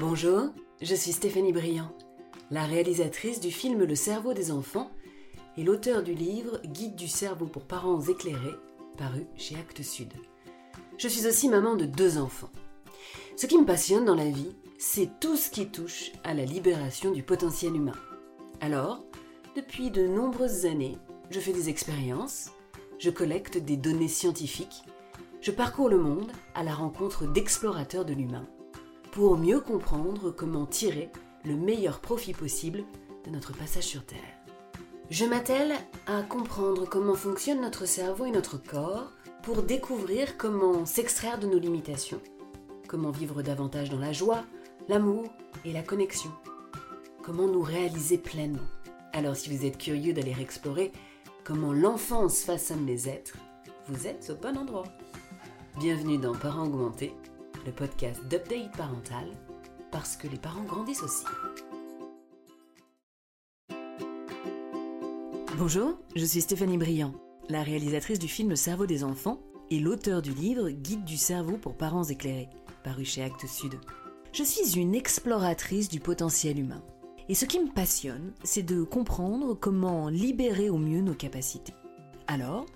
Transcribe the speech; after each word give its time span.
Bonjour, 0.00 0.48
je 0.80 0.94
suis 0.94 1.12
Stéphanie 1.12 1.52
Briand, 1.52 1.94
la 2.50 2.64
réalisatrice 2.64 3.38
du 3.38 3.50
film 3.50 3.84
Le 3.84 3.94
cerveau 3.94 4.32
des 4.32 4.50
enfants 4.50 4.90
et 5.58 5.62
l'auteur 5.62 6.02
du 6.02 6.14
livre 6.14 6.58
Guide 6.64 6.96
du 6.96 7.06
cerveau 7.06 7.44
pour 7.44 7.66
parents 7.66 8.00
éclairés, 8.00 8.56
paru 8.96 9.26
chez 9.36 9.56
Actes 9.56 9.82
Sud. 9.82 10.14
Je 10.96 11.06
suis 11.06 11.26
aussi 11.26 11.50
maman 11.50 11.76
de 11.76 11.84
deux 11.84 12.16
enfants. 12.16 12.48
Ce 13.36 13.44
qui 13.44 13.58
me 13.58 13.66
passionne 13.66 14.06
dans 14.06 14.14
la 14.14 14.30
vie, 14.30 14.56
c'est 14.78 15.20
tout 15.20 15.36
ce 15.36 15.50
qui 15.50 15.66
touche 15.66 16.12
à 16.24 16.32
la 16.32 16.46
libération 16.46 17.10
du 17.10 17.22
potentiel 17.22 17.76
humain. 17.76 17.98
Alors, 18.62 19.04
depuis 19.54 19.90
de 19.90 20.06
nombreuses 20.06 20.64
années, 20.64 20.96
je 21.28 21.40
fais 21.40 21.52
des 21.52 21.68
expériences, 21.68 22.52
je 22.98 23.10
collecte 23.10 23.58
des 23.58 23.76
données 23.76 24.08
scientifiques, 24.08 24.82
je 25.42 25.50
parcours 25.50 25.90
le 25.90 25.98
monde 25.98 26.32
à 26.54 26.64
la 26.64 26.72
rencontre 26.72 27.26
d'explorateurs 27.26 28.06
de 28.06 28.14
l'humain 28.14 28.48
pour 29.12 29.36
mieux 29.36 29.60
comprendre 29.60 30.30
comment 30.30 30.66
tirer 30.66 31.10
le 31.44 31.56
meilleur 31.56 32.00
profit 32.00 32.32
possible 32.32 32.84
de 33.24 33.30
notre 33.30 33.52
passage 33.52 33.84
sur 33.84 34.04
Terre. 34.04 34.18
Je 35.10 35.24
m'attelle 35.24 35.72
à 36.06 36.22
comprendre 36.22 36.88
comment 36.88 37.14
fonctionne 37.14 37.60
notre 37.60 37.86
cerveau 37.86 38.26
et 38.26 38.30
notre 38.30 38.56
corps 38.56 39.10
pour 39.42 39.62
découvrir 39.62 40.36
comment 40.36 40.86
s'extraire 40.86 41.38
de 41.38 41.48
nos 41.48 41.58
limitations, 41.58 42.20
comment 42.86 43.10
vivre 43.10 43.42
davantage 43.42 43.90
dans 43.90 43.98
la 43.98 44.12
joie, 44.12 44.44
l'amour 44.88 45.24
et 45.64 45.72
la 45.72 45.82
connexion, 45.82 46.30
comment 47.24 47.48
nous 47.48 47.62
réaliser 47.62 48.18
pleinement. 48.18 48.68
Alors 49.12 49.34
si 49.34 49.54
vous 49.54 49.66
êtes 49.66 49.78
curieux 49.78 50.12
d'aller 50.12 50.36
explorer 50.38 50.92
comment 51.42 51.72
l'enfance 51.72 52.42
façonne 52.42 52.86
les 52.86 53.08
êtres, 53.08 53.36
vous 53.88 54.06
êtes 54.06 54.30
au 54.30 54.40
bon 54.40 54.56
endroit. 54.56 54.86
Bienvenue 55.80 56.18
dans 56.18 56.34
Parents 56.34 56.66
augmentés, 56.66 57.14
le 57.66 57.72
podcast 57.72 58.22
d'update 58.28 58.76
parental, 58.76 59.26
parce 59.90 60.16
que 60.16 60.28
les 60.28 60.38
parents 60.38 60.64
grandissent 60.64 61.02
aussi. 61.02 61.24
Bonjour, 65.58 65.98
je 66.16 66.24
suis 66.24 66.40
Stéphanie 66.40 66.78
Briand, 66.78 67.12
la 67.48 67.62
réalisatrice 67.62 68.18
du 68.18 68.28
film 68.28 68.56
cerveau 68.56 68.86
des 68.86 69.04
enfants 69.04 69.40
et 69.70 69.78
l'auteur 69.78 70.22
du 70.22 70.32
livre 70.32 70.70
Guide 70.70 71.04
du 71.04 71.16
cerveau 71.16 71.58
pour 71.58 71.76
parents 71.76 72.04
éclairés, 72.04 72.48
paru 72.82 73.04
chez 73.04 73.22
Actes 73.22 73.46
Sud. 73.46 73.74
Je 74.32 74.42
suis 74.42 74.78
une 74.78 74.94
exploratrice 74.94 75.88
du 75.88 76.00
potentiel 76.00 76.58
humain. 76.58 76.82
Et 77.28 77.34
ce 77.34 77.44
qui 77.44 77.60
me 77.60 77.70
passionne, 77.70 78.32
c'est 78.42 78.62
de 78.62 78.82
comprendre 78.82 79.54
comment 79.54 80.08
libérer 80.08 80.70
au 80.70 80.78
mieux 80.78 81.00
nos 81.00 81.14
capacités. 81.14 81.74
Alors, 82.26 82.66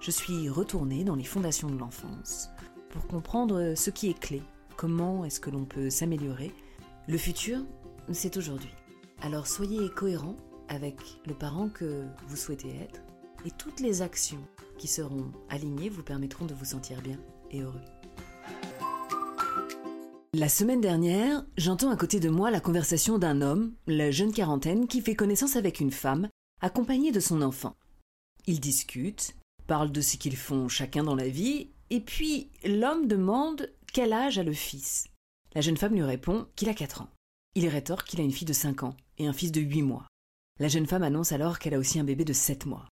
je 0.00 0.10
suis 0.10 0.48
retournée 0.48 1.04
dans 1.04 1.16
les 1.16 1.24
fondations 1.24 1.68
de 1.68 1.78
l'enfance 1.78 2.50
pour 2.90 3.06
comprendre 3.06 3.74
ce 3.74 3.90
qui 3.90 4.10
est 4.10 4.18
clé, 4.18 4.42
comment 4.76 5.24
est-ce 5.24 5.40
que 5.40 5.50
l'on 5.50 5.64
peut 5.64 5.90
s'améliorer. 5.90 6.52
Le 7.08 7.18
futur, 7.18 7.60
c'est 8.12 8.36
aujourd'hui. 8.36 8.74
Alors 9.22 9.46
soyez 9.46 9.90
cohérents 9.90 10.36
avec 10.68 10.96
le 11.26 11.34
parent 11.34 11.68
que 11.68 12.04
vous 12.26 12.36
souhaitez 12.36 12.70
être 12.82 13.00
et 13.44 13.50
toutes 13.50 13.80
les 13.80 14.02
actions 14.02 14.42
qui 14.78 14.88
seront 14.88 15.30
alignées 15.48 15.88
vous 15.88 16.02
permettront 16.02 16.46
de 16.46 16.54
vous 16.54 16.64
sentir 16.64 17.00
bien 17.02 17.18
et 17.50 17.60
heureux. 17.60 17.80
La 20.32 20.48
semaine 20.48 20.80
dernière, 20.80 21.44
j'entends 21.56 21.90
à 21.90 21.96
côté 21.96 22.20
de 22.20 22.28
moi 22.28 22.50
la 22.50 22.60
conversation 22.60 23.18
d'un 23.18 23.42
homme, 23.42 23.72
la 23.86 24.10
jeune 24.10 24.32
quarantaine, 24.32 24.86
qui 24.86 25.00
fait 25.00 25.16
connaissance 25.16 25.56
avec 25.56 25.80
une 25.80 25.90
femme, 25.90 26.28
accompagnée 26.60 27.10
de 27.10 27.20
son 27.20 27.42
enfant. 27.42 27.74
Ils 28.46 28.60
discutent, 28.60 29.34
parlent 29.66 29.90
de 29.90 30.00
ce 30.00 30.16
qu'ils 30.16 30.36
font 30.36 30.68
chacun 30.68 31.02
dans 31.02 31.16
la 31.16 31.28
vie, 31.28 31.70
et 31.90 32.00
puis 32.00 32.50
l'homme 32.64 33.06
demande 33.06 33.72
quel 33.92 34.12
âge 34.12 34.38
a 34.38 34.42
le 34.42 34.52
fils. 34.52 35.08
La 35.54 35.60
jeune 35.60 35.76
femme 35.76 35.94
lui 35.94 36.02
répond 36.02 36.46
qu'il 36.56 36.68
a 36.68 36.74
4 36.74 37.02
ans. 37.02 37.10
Il 37.54 37.66
rétorque 37.68 38.06
qu'il 38.06 38.20
a 38.20 38.24
une 38.24 38.32
fille 38.32 38.46
de 38.46 38.52
5 38.52 38.84
ans 38.84 38.96
et 39.18 39.26
un 39.26 39.32
fils 39.32 39.52
de 39.52 39.60
8 39.60 39.82
mois. 39.82 40.06
La 40.60 40.68
jeune 40.68 40.86
femme 40.86 41.02
annonce 41.02 41.32
alors 41.32 41.58
qu'elle 41.58 41.74
a 41.74 41.78
aussi 41.78 41.98
un 41.98 42.04
bébé 42.04 42.24
de 42.24 42.32
7 42.32 42.66
mois. 42.66 42.86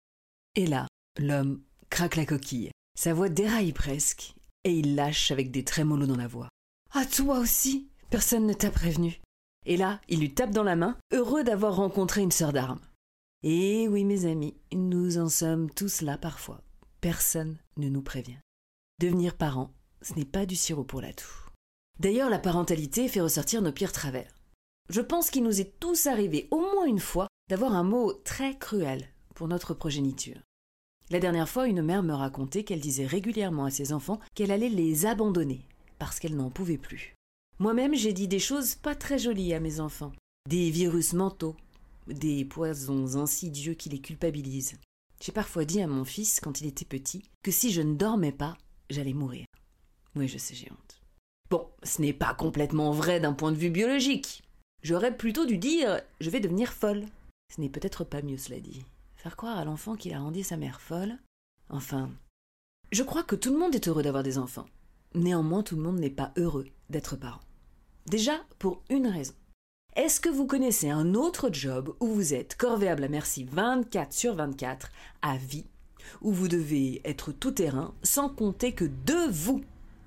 Et 0.55 0.65
là, 0.65 0.87
l'homme 1.19 1.61
craque 1.89 2.15
la 2.15 2.25
coquille. 2.25 2.71
Sa 2.97 3.13
voix 3.13 3.27
déraille 3.27 3.73
presque, 3.73 4.35
et 4.63 4.71
il 4.71 4.95
lâche 4.95 5.31
avec 5.31 5.51
des 5.51 5.65
trémolos 5.65 6.07
dans 6.07 6.15
la 6.15 6.27
voix. 6.27 6.47
Ah, 6.93 7.05
toi 7.05 7.39
aussi 7.39 7.89
Personne 8.09 8.45
ne 8.45 8.53
t'a 8.53 8.71
prévenu. 8.71 9.19
Et 9.65 9.77
là, 9.77 9.99
il 10.07 10.19
lui 10.19 10.33
tape 10.33 10.51
dans 10.51 10.63
la 10.63 10.75
main, 10.75 10.97
heureux 11.11 11.43
d'avoir 11.43 11.75
rencontré 11.75 12.21
une 12.21 12.31
sœur 12.31 12.53
d'armes. 12.53 12.79
Et 13.43 13.87
oui, 13.89 14.05
mes 14.05 14.25
amis, 14.25 14.55
nous 14.71 15.17
en 15.17 15.27
sommes 15.27 15.69
tous 15.69 16.01
là 16.01 16.17
parfois. 16.17 16.61
Personne 17.01 17.57
ne 17.77 17.89
nous 17.89 18.01
prévient. 18.01 18.37
Devenir 19.01 19.35
parent, 19.35 19.73
ce 20.01 20.13
n'est 20.13 20.23
pas 20.23 20.45
du 20.45 20.55
sirop 20.55 20.85
pour 20.85 21.01
la 21.01 21.11
toux. 21.11 21.49
D'ailleurs, 21.99 22.29
la 22.29 22.39
parentalité 22.39 23.09
fait 23.09 23.19
ressortir 23.19 23.61
nos 23.61 23.73
pires 23.73 23.91
travers. 23.91 24.33
Je 24.89 25.01
pense 25.01 25.29
qu'il 25.29 25.43
nous 25.43 25.59
est 25.59 25.79
tous 25.79 26.07
arrivé 26.07 26.47
au 26.51 26.59
moins 26.59 26.85
une 26.85 26.99
fois 26.99 27.27
d'avoir 27.49 27.73
un 27.73 27.83
mot 27.83 28.13
très 28.13 28.57
cruel 28.57 29.09
pour 29.33 29.49
notre 29.49 29.73
progéniture. 29.73 30.39
La 31.09 31.19
dernière 31.19 31.49
fois, 31.49 31.67
une 31.67 31.81
mère 31.81 32.03
me 32.03 32.13
racontait 32.13 32.63
qu'elle 32.63 32.79
disait 32.79 33.05
régulièrement 33.05 33.65
à 33.65 33.71
ses 33.71 33.91
enfants 33.91 34.19
qu'elle 34.33 34.51
allait 34.51 34.69
les 34.69 35.05
abandonner 35.05 35.67
parce 35.99 36.19
qu'elle 36.19 36.37
n'en 36.37 36.49
pouvait 36.49 36.77
plus. 36.77 37.15
Moi-même, 37.59 37.95
j'ai 37.95 38.13
dit 38.13 38.29
des 38.29 38.39
choses 38.39 38.75
pas 38.75 38.95
très 38.95 39.19
jolies 39.19 39.53
à 39.53 39.59
mes 39.59 39.81
enfants. 39.81 40.13
Des 40.49 40.69
virus 40.71 41.13
mentaux, 41.13 41.55
des 42.07 42.45
poisons 42.45 43.17
insidieux 43.17 43.73
qui 43.73 43.89
les 43.89 43.99
culpabilisent. 43.99 44.77
J'ai 45.21 45.31
parfois 45.31 45.65
dit 45.65 45.81
à 45.81 45.87
mon 45.87 46.05
fils, 46.05 46.39
quand 46.39 46.61
il 46.61 46.67
était 46.67 46.85
petit, 46.85 47.23
que 47.43 47.51
si 47.51 47.71
je 47.71 47.81
ne 47.81 47.95
dormais 47.95 48.31
pas, 48.31 48.57
j'allais 48.89 49.13
mourir. 49.13 49.45
Oui, 50.15 50.27
je 50.27 50.37
sais, 50.37 50.55
j'ai 50.55 50.71
honte. 50.71 51.01
Bon, 51.49 51.67
ce 51.83 52.01
n'est 52.01 52.13
pas 52.13 52.33
complètement 52.33 52.91
vrai 52.91 53.19
d'un 53.19 53.33
point 53.33 53.51
de 53.51 53.57
vue 53.57 53.69
biologique. 53.69 54.43
J'aurais 54.83 55.15
plutôt 55.15 55.45
dû 55.45 55.57
dire 55.57 56.01
je 56.19 56.29
vais 56.29 56.39
devenir 56.39 56.73
folle. 56.73 57.05
Ce 57.53 57.61
n'est 57.61 57.69
peut-être 57.69 58.03
pas 58.03 58.21
mieux, 58.21 58.37
cela 58.37 58.59
dit. 58.59 58.85
Faire 59.15 59.35
croire 59.35 59.57
à 59.57 59.65
l'enfant 59.65 59.95
qu'il 59.95 60.13
a 60.13 60.19
rendu 60.19 60.43
sa 60.43 60.57
mère 60.57 60.81
folle. 60.81 61.17
Enfin. 61.69 62.09
Je 62.91 63.03
crois 63.03 63.23
que 63.23 63.35
tout 63.35 63.51
le 63.51 63.59
monde 63.59 63.75
est 63.75 63.87
heureux 63.87 64.03
d'avoir 64.03 64.23
des 64.23 64.37
enfants. 64.37 64.67
Néanmoins, 65.13 65.63
tout 65.63 65.75
le 65.75 65.81
monde 65.81 65.99
n'est 65.99 66.09
pas 66.09 66.31
heureux 66.37 66.67
d'être 66.89 67.15
parent. 67.15 67.41
Déjà, 68.05 68.43
pour 68.59 68.83
une 68.89 69.07
raison. 69.07 69.33
Est-ce 69.95 70.19
que 70.19 70.29
vous 70.29 70.45
connaissez 70.45 70.89
un 70.89 71.15
autre 71.15 71.49
job 71.51 71.95
où 71.99 72.07
vous 72.07 72.33
êtes 72.33 72.55
corvéable 72.55 73.05
à 73.05 73.07
merci 73.07 73.45
24 73.45 74.13
sur 74.13 74.35
24 74.35 74.91
à 75.21 75.37
vie, 75.37 75.65
où 76.21 76.31
vous 76.31 76.47
devez 76.47 77.01
être 77.05 77.31
tout 77.31 77.51
terrain 77.51 77.93
sans 78.03 78.29
compter 78.29 78.73
que 78.73 78.85
de 78.85 79.29
vous, 79.29 79.61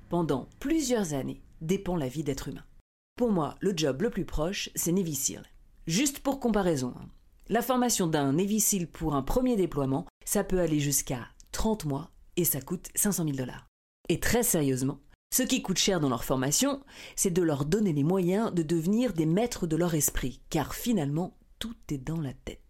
pendant 0.08 0.48
plusieurs 0.58 1.14
années, 1.14 1.40
dépend 1.60 1.96
la 1.96 2.08
vie 2.08 2.24
d'être 2.24 2.48
humain 2.48 2.64
Pour 3.16 3.32
moi, 3.32 3.56
le 3.60 3.72
job 3.76 4.02
le 4.02 4.10
plus 4.10 4.24
proche, 4.24 4.70
c'est 4.74 4.92
Navy. 4.92 5.36
Juste 5.86 6.20
pour 6.20 6.40
comparaison, 6.40 6.94
hein. 6.96 7.08
la 7.48 7.62
formation 7.62 8.06
d'un 8.06 8.32
Navy 8.32 8.86
pour 8.92 9.14
un 9.14 9.22
premier 9.22 9.56
déploiement, 9.56 10.06
ça 10.24 10.44
peut 10.44 10.60
aller 10.60 10.80
jusqu'à 10.80 11.26
30 11.52 11.86
mois 11.86 12.10
et 12.36 12.44
ça 12.44 12.60
coûte 12.60 12.88
500 12.94 13.24
000 13.24 13.36
dollars. 13.36 13.66
Et 14.08 14.20
très 14.20 14.42
sérieusement, 14.42 15.00
ce 15.30 15.42
qui 15.42 15.60
coûte 15.60 15.78
cher 15.78 16.00
dans 16.00 16.08
leur 16.08 16.24
formation, 16.24 16.82
c'est 17.16 17.30
de 17.30 17.42
leur 17.42 17.64
donner 17.64 17.92
les 17.92 18.04
moyens 18.04 18.52
de 18.52 18.62
devenir 18.62 19.12
des 19.12 19.26
maîtres 19.26 19.66
de 19.66 19.76
leur 19.76 19.94
esprit, 19.94 20.40
car 20.48 20.74
finalement, 20.74 21.36
tout 21.58 21.76
est 21.90 21.98
dans 21.98 22.20
la 22.20 22.32
tête. 22.32 22.62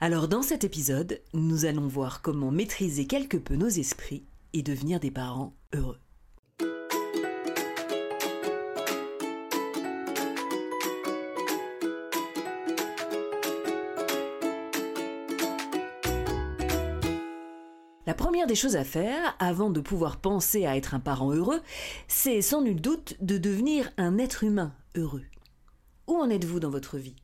Alors 0.00 0.28
dans 0.28 0.42
cet 0.42 0.62
épisode, 0.62 1.20
nous 1.34 1.64
allons 1.64 1.88
voir 1.88 2.22
comment 2.22 2.52
maîtriser 2.52 3.08
quelque 3.08 3.36
peu 3.36 3.56
nos 3.56 3.66
esprits 3.66 4.24
et 4.52 4.62
devenir 4.62 5.00
des 5.00 5.10
parents 5.10 5.56
heureux. 5.74 5.98
La 18.06 18.14
première 18.14 18.46
des 18.46 18.54
choses 18.54 18.76
à 18.76 18.84
faire, 18.84 19.34
avant 19.40 19.70
de 19.70 19.80
pouvoir 19.80 20.18
penser 20.18 20.64
à 20.64 20.76
être 20.76 20.94
un 20.94 21.00
parent 21.00 21.32
heureux, 21.32 21.60
c'est 22.06 22.40
sans 22.40 22.62
nul 22.62 22.80
doute 22.80 23.16
de 23.20 23.36
devenir 23.36 23.90
un 23.96 24.16
être 24.18 24.44
humain 24.44 24.72
heureux. 24.94 25.24
Où 26.06 26.14
en 26.14 26.30
êtes-vous 26.30 26.60
dans 26.60 26.70
votre 26.70 26.98
vie? 26.98 27.16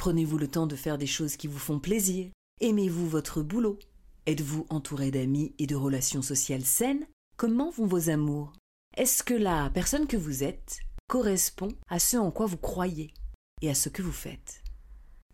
Prenez-vous 0.00 0.38
le 0.38 0.48
temps 0.48 0.66
de 0.66 0.76
faire 0.76 0.96
des 0.96 1.06
choses 1.06 1.36
qui 1.36 1.46
vous 1.46 1.58
font 1.58 1.78
plaisir. 1.78 2.30
Aimez-vous 2.62 3.06
votre 3.06 3.42
boulot. 3.42 3.78
Êtes-vous 4.24 4.64
entouré 4.70 5.10
d'amis 5.10 5.54
et 5.58 5.66
de 5.66 5.76
relations 5.76 6.22
sociales 6.22 6.64
saines? 6.64 7.06
Comment 7.36 7.68
vont 7.68 7.84
vos 7.84 8.08
amours? 8.08 8.54
Est-ce 8.96 9.22
que 9.22 9.34
la 9.34 9.68
personne 9.68 10.06
que 10.06 10.16
vous 10.16 10.42
êtes 10.42 10.78
correspond 11.06 11.68
à 11.90 11.98
ce 11.98 12.16
en 12.16 12.30
quoi 12.30 12.46
vous 12.46 12.56
croyez 12.56 13.12
et 13.60 13.68
à 13.68 13.74
ce 13.74 13.90
que 13.90 14.00
vous 14.00 14.10
faites? 14.10 14.62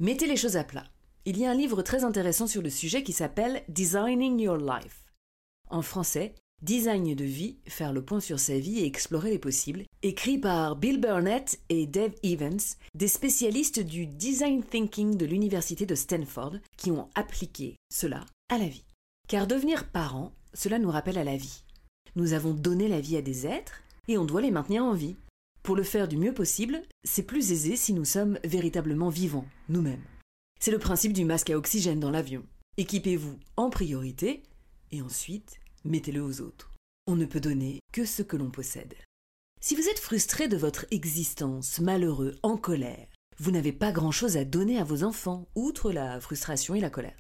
Mettez 0.00 0.26
les 0.26 0.36
choses 0.36 0.56
à 0.56 0.64
plat. 0.64 0.90
Il 1.26 1.38
y 1.38 1.46
a 1.46 1.50
un 1.52 1.54
livre 1.54 1.82
très 1.82 2.02
intéressant 2.02 2.48
sur 2.48 2.60
le 2.60 2.70
sujet 2.70 3.04
qui 3.04 3.12
s'appelle 3.12 3.62
Designing 3.68 4.40
Your 4.40 4.56
Life. 4.56 5.04
En 5.70 5.82
français, 5.82 6.34
Design 6.62 7.14
de 7.14 7.24
vie, 7.24 7.58
faire 7.66 7.92
le 7.92 8.02
point 8.02 8.20
sur 8.20 8.40
sa 8.40 8.58
vie 8.58 8.80
et 8.80 8.86
explorer 8.86 9.30
les 9.30 9.38
possibles, 9.38 9.84
écrit 10.02 10.38
par 10.38 10.76
Bill 10.76 10.98
Burnett 10.98 11.60
et 11.68 11.86
Dave 11.86 12.14
Evans, 12.22 12.58
des 12.94 13.08
spécialistes 13.08 13.80
du 13.80 14.06
design 14.06 14.64
thinking 14.64 15.18
de 15.18 15.26
l'université 15.26 15.84
de 15.84 15.94
Stanford, 15.94 16.56
qui 16.78 16.90
ont 16.90 17.10
appliqué 17.14 17.76
cela 17.92 18.24
à 18.48 18.56
la 18.56 18.68
vie. 18.68 18.86
Car 19.28 19.46
devenir 19.46 19.90
parent, 19.90 20.32
cela 20.54 20.78
nous 20.78 20.90
rappelle 20.90 21.18
à 21.18 21.24
la 21.24 21.36
vie. 21.36 21.62
Nous 22.14 22.32
avons 22.32 22.54
donné 22.54 22.88
la 22.88 23.00
vie 23.00 23.18
à 23.18 23.22
des 23.22 23.46
êtres 23.46 23.82
et 24.08 24.16
on 24.16 24.24
doit 24.24 24.40
les 24.40 24.50
maintenir 24.50 24.82
en 24.82 24.94
vie. 24.94 25.16
Pour 25.62 25.76
le 25.76 25.82
faire 25.82 26.08
du 26.08 26.16
mieux 26.16 26.32
possible, 26.32 26.80
c'est 27.04 27.24
plus 27.24 27.52
aisé 27.52 27.76
si 27.76 27.92
nous 27.92 28.06
sommes 28.06 28.38
véritablement 28.44 29.10
vivants, 29.10 29.46
nous-mêmes. 29.68 30.04
C'est 30.58 30.70
le 30.70 30.78
principe 30.78 31.12
du 31.12 31.26
masque 31.26 31.50
à 31.50 31.58
oxygène 31.58 32.00
dans 32.00 32.10
l'avion. 32.10 32.44
Équipez-vous 32.78 33.38
en 33.58 33.68
priorité 33.68 34.42
et 34.90 35.02
ensuite 35.02 35.60
mettez-le 35.86 36.22
aux 36.22 36.40
autres. 36.40 36.72
On 37.06 37.16
ne 37.16 37.24
peut 37.24 37.40
donner 37.40 37.80
que 37.92 38.04
ce 38.04 38.22
que 38.22 38.36
l'on 38.36 38.50
possède. 38.50 38.94
Si 39.60 39.74
vous 39.74 39.88
êtes 39.88 39.98
frustré 39.98 40.48
de 40.48 40.56
votre 40.56 40.86
existence, 40.90 41.80
malheureux, 41.80 42.36
en 42.42 42.56
colère, 42.56 43.06
vous 43.38 43.50
n'avez 43.50 43.72
pas 43.72 43.92
grand-chose 43.92 44.36
à 44.36 44.44
donner 44.44 44.78
à 44.78 44.84
vos 44.84 45.02
enfants, 45.02 45.48
outre 45.54 45.92
la 45.92 46.20
frustration 46.20 46.74
et 46.74 46.80
la 46.80 46.90
colère. 46.90 47.16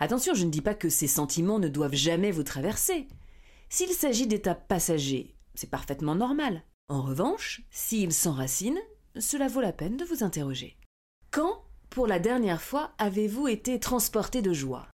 Attention, 0.00 0.34
je 0.34 0.44
ne 0.44 0.50
dis 0.50 0.60
pas 0.60 0.74
que 0.74 0.88
ces 0.88 1.06
sentiments 1.06 1.58
ne 1.58 1.68
doivent 1.68 1.94
jamais 1.94 2.30
vous 2.30 2.42
traverser. 2.42 3.08
S'il 3.68 3.90
s'agit 3.90 4.26
d'étapes 4.26 4.66
passagers, 4.68 5.34
c'est 5.54 5.70
parfaitement 5.70 6.14
normal. 6.14 6.62
En 6.88 7.02
revanche, 7.02 7.62
s'ils 7.70 8.12
s'enracinent, 8.12 8.80
cela 9.18 9.48
vaut 9.48 9.60
la 9.60 9.72
peine 9.72 9.96
de 9.96 10.04
vous 10.04 10.24
interroger. 10.24 10.76
Quand, 11.30 11.64
pour 11.90 12.06
la 12.06 12.18
dernière 12.18 12.62
fois, 12.62 12.92
avez-vous 12.98 13.48
été 13.48 13.78
transporté 13.78 14.42
de 14.42 14.52
joie, 14.52 14.88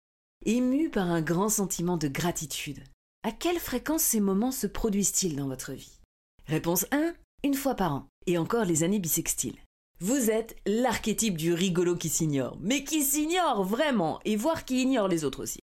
ému 0.45 0.89
par 0.89 1.09
un 1.09 1.21
grand 1.21 1.49
sentiment 1.49 1.97
de 1.97 2.07
gratitude 2.07 2.83
À 3.23 3.31
quelle 3.31 3.59
fréquence 3.59 4.03
ces 4.03 4.19
moments 4.19 4.51
se 4.51 4.67
produisent-ils 4.67 5.35
dans 5.35 5.47
votre 5.47 5.73
vie? 5.73 5.99
Réponse 6.45 6.85
1. 6.91 7.13
Une 7.43 7.53
fois 7.53 7.75
par 7.75 7.93
an. 7.93 8.07
Et 8.25 8.37
encore 8.37 8.65
les 8.65 8.83
années 8.83 8.99
bissextiles. 8.99 9.57
Vous 9.99 10.29
êtes 10.29 10.55
l'archétype 10.65 11.37
du 11.37 11.53
rigolo 11.53 11.95
qui 11.95 12.09
s'ignore, 12.09 12.57
mais 12.61 12.83
qui 12.83 13.03
s'ignore 13.03 13.63
vraiment, 13.63 14.19
et 14.25 14.35
voire 14.35 14.63
qui 14.63 14.81
ignore 14.81 15.07
les 15.07 15.23
autres 15.23 15.43
aussi. 15.43 15.59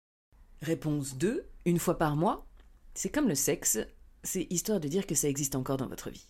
Réponse 0.62 1.16
2. 1.18 1.46
Une 1.66 1.80
fois 1.80 1.98
par 1.98 2.16
mois. 2.16 2.46
C'est 2.94 3.10
comme 3.10 3.28
le 3.28 3.36
sexe, 3.36 3.78
c'est 4.24 4.48
histoire 4.50 4.80
de 4.80 4.88
dire 4.88 5.06
que 5.06 5.16
ça 5.16 5.28
existe 5.28 5.56
encore 5.56 5.78
dans 5.78 5.88
votre 5.88 6.10
vie. 6.10 6.28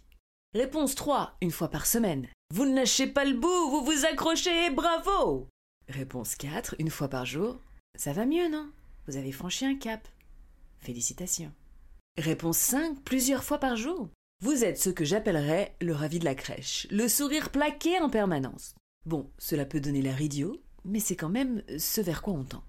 Réponse 0.54 0.96
3. 0.96 1.38
Une 1.42 1.52
fois 1.52 1.70
par 1.70 1.86
semaine. 1.86 2.28
Vous 2.54 2.66
ne 2.66 2.76
lâchez 2.76 3.08
pas 3.08 3.24
le 3.24 3.38
bout, 3.38 3.70
vous 3.70 3.86
vous 3.86 4.06
accrochez, 4.06 4.70
bravo 4.72 5.48
Réponse 5.88 6.36
4. 6.36 6.76
Une 6.80 6.90
fois 6.90 7.08
par 7.08 7.26
jour. 7.26 7.60
Ça 7.98 8.14
va 8.14 8.26
mieux, 8.26 8.50
non? 8.50 8.70
Vous 9.08 9.18
avez 9.18 9.32
franchi 9.32 9.66
un 9.66 9.76
cap. 9.76 10.08
Félicitations. 10.80 11.52
Réponse 12.18 12.58
5. 12.58 13.02
Plusieurs 13.04 13.44
fois 13.44 13.60
par 13.60 13.76
jour. 13.76 14.10
Vous 14.42 14.64
êtes 14.64 14.80
ce 14.80 14.90
que 14.90 15.06
j'appellerais 15.06 15.76
le 15.82 15.94
ravi 15.94 16.18
de 16.18 16.26
la 16.26 16.34
crèche, 16.34 16.88
le 16.90 17.08
sourire 17.08 17.52
plaqué 17.52 18.00
en 18.00 18.10
permanence. 18.10 18.74
Bon, 19.06 19.30
cela 19.38 19.66
peut 19.66 19.80
donner 19.80 20.02
l'air 20.02 20.20
idiot, 20.20 20.60
mais 20.84 21.00
c'est 21.00 21.16
quand 21.16 21.30
même 21.30 21.62
ce 21.78 22.02
vers 22.02 22.24
quoi 22.24 22.34
on 22.34 22.44
tend. 22.44 22.64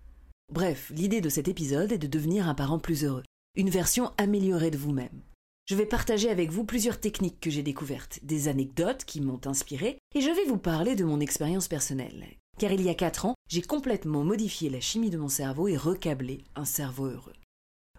Bref, 0.52 0.92
l'idée 0.94 1.22
de 1.22 1.30
cet 1.30 1.48
épisode 1.48 1.92
est 1.92 1.98
de 1.98 2.06
devenir 2.06 2.46
un 2.46 2.54
parent 2.54 2.78
plus 2.78 3.04
heureux, 3.04 3.22
une 3.54 3.70
version 3.70 4.12
améliorée 4.18 4.70
de 4.70 4.76
vous-même. 4.76 5.22
Je 5.64 5.74
vais 5.74 5.86
partager 5.86 6.28
avec 6.28 6.50
vous 6.50 6.64
plusieurs 6.64 7.00
techniques 7.00 7.40
que 7.40 7.48
j'ai 7.48 7.62
découvertes, 7.62 8.18
des 8.22 8.48
anecdotes 8.48 9.06
qui 9.06 9.22
m'ont 9.22 9.40
inspiré, 9.46 9.96
et 10.14 10.20
je 10.20 10.30
vais 10.30 10.44
vous 10.44 10.58
parler 10.58 10.94
de 10.94 11.04
mon 11.04 11.20
expérience 11.20 11.68
personnelle. 11.68 12.36
Car 12.58 12.72
il 12.72 12.82
y 12.82 12.88
a 12.88 12.94
4 12.94 13.26
ans, 13.26 13.34
j'ai 13.48 13.62
complètement 13.62 14.24
modifié 14.24 14.70
la 14.70 14.80
chimie 14.80 15.10
de 15.10 15.18
mon 15.18 15.28
cerveau 15.28 15.68
et 15.68 15.76
recablé 15.76 16.44
un 16.54 16.64
cerveau 16.64 17.06
heureux. 17.06 17.32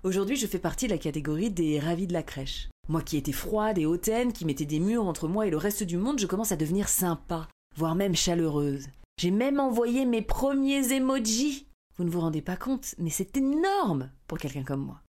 Aujourd'hui, 0.03 0.35
je 0.35 0.47
fais 0.47 0.59
partie 0.59 0.88
de 0.88 0.91
la 0.91 0.97
catégorie 0.97 1.50
des 1.50 1.79
ravis 1.79 2.07
de 2.07 2.13
la 2.13 2.23
crèche. 2.23 2.69
Moi 2.89 3.01
qui 3.01 3.15
étais 3.17 3.31
froide 3.31 3.77
et 3.77 3.85
hautaine, 3.85 4.33
qui 4.33 4.45
mettais 4.45 4.65
des 4.65 4.79
murs 4.79 5.05
entre 5.05 5.27
moi 5.27 5.47
et 5.47 5.50
le 5.50 5.57
reste 5.57 5.83
du 5.83 5.97
monde, 5.97 6.19
je 6.19 6.27
commence 6.27 6.51
à 6.51 6.57
devenir 6.57 6.89
sympa, 6.89 7.47
voire 7.77 7.95
même 7.95 8.15
chaleureuse. 8.15 8.88
J'ai 9.17 9.31
même 9.31 9.59
envoyé 9.59 10.05
mes 10.05 10.21
premiers 10.21 10.91
emojis. 10.91 11.67
Vous 11.97 12.03
ne 12.03 12.09
vous 12.09 12.19
rendez 12.19 12.41
pas 12.41 12.57
compte, 12.57 12.95
mais 12.97 13.09
c'est 13.09 13.38
énorme 13.38 14.11
pour 14.27 14.38
quelqu'un 14.38 14.63
comme 14.63 14.83
moi. 14.83 15.01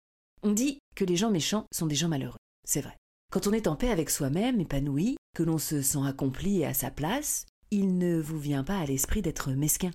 On 0.42 0.52
dit 0.52 0.78
que 0.94 1.04
les 1.04 1.16
gens 1.16 1.30
méchants 1.30 1.64
sont 1.72 1.86
des 1.86 1.94
gens 1.94 2.08
malheureux. 2.08 2.38
C'est 2.64 2.82
vrai. 2.82 2.96
Quand 3.32 3.46
on 3.46 3.52
est 3.52 3.66
en 3.66 3.74
paix 3.74 3.90
avec 3.90 4.10
soi-même, 4.10 4.60
épanoui, 4.60 5.16
que 5.34 5.42
l'on 5.42 5.58
se 5.58 5.82
sent 5.82 6.06
accompli 6.06 6.60
et 6.60 6.66
à 6.66 6.74
sa 6.74 6.90
place, 6.90 7.46
il 7.74 7.98
ne 7.98 8.20
vous 8.20 8.38
vient 8.38 8.62
pas 8.62 8.78
à 8.78 8.86
l'esprit 8.86 9.20
d'être 9.20 9.50
mesquin, 9.50 9.90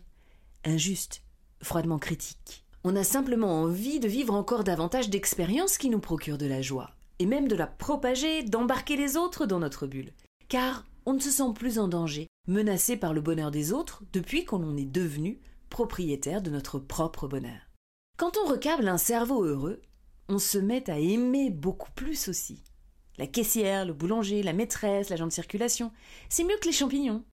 injuste, 0.65 1.23
froidement 1.61 1.97
critique. 1.97 2.65
On 2.83 2.95
a 2.97 3.05
simplement 3.05 3.61
envie 3.61 4.01
de 4.01 4.07
vivre 4.07 4.33
encore 4.33 4.65
davantage 4.65 5.09
d'expériences 5.09 5.77
qui 5.77 5.89
nous 5.89 5.99
procurent 5.99 6.37
de 6.37 6.45
la 6.45 6.61
joie, 6.61 6.91
et 7.19 7.25
même 7.25 7.47
de 7.47 7.55
la 7.55 7.67
propager, 7.67 8.43
d'embarquer 8.43 8.97
les 8.97 9.15
autres 9.15 9.45
dans 9.45 9.59
notre 9.59 9.87
bulle. 9.87 10.11
Car 10.49 10.85
on 11.05 11.13
ne 11.13 11.19
se 11.19 11.31
sent 11.31 11.53
plus 11.55 11.79
en 11.79 11.87
danger, 11.87 12.27
menacé 12.47 12.97
par 12.97 13.13
le 13.13 13.21
bonheur 13.21 13.49
des 13.49 13.71
autres 13.71 14.03
depuis 14.11 14.43
qu'on 14.43 14.63
en 14.63 14.75
est 14.75 14.83
devenu 14.83 15.39
propriétaire 15.69 16.41
de 16.41 16.49
notre 16.49 16.79
propre 16.79 17.29
bonheur. 17.29 17.61
Quand 18.17 18.33
on 18.43 18.49
recable 18.49 18.89
un 18.89 18.97
cerveau 18.97 19.45
heureux, 19.45 19.81
on 20.27 20.37
se 20.37 20.57
met 20.57 20.89
à 20.89 20.99
aimer 20.99 21.49
beaucoup 21.49 21.91
plus 21.93 22.27
aussi. 22.27 22.61
La 23.17 23.27
caissière, 23.27 23.85
le 23.85 23.93
boulanger, 23.93 24.43
la 24.43 24.53
maîtresse, 24.53 25.09
l'agent 25.09 25.27
de 25.27 25.31
circulation, 25.31 25.93
c'est 26.27 26.43
mieux 26.43 26.57
que 26.61 26.67
les 26.67 26.73
champignons. 26.73 27.23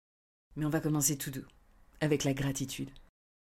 Mais 0.57 0.65
on 0.65 0.71
va 0.71 0.81
commencer 0.81 1.17
tout 1.17 1.31
doux, 1.31 1.47
avec 2.01 2.25
la 2.25 2.35
gratitude. 2.35 2.91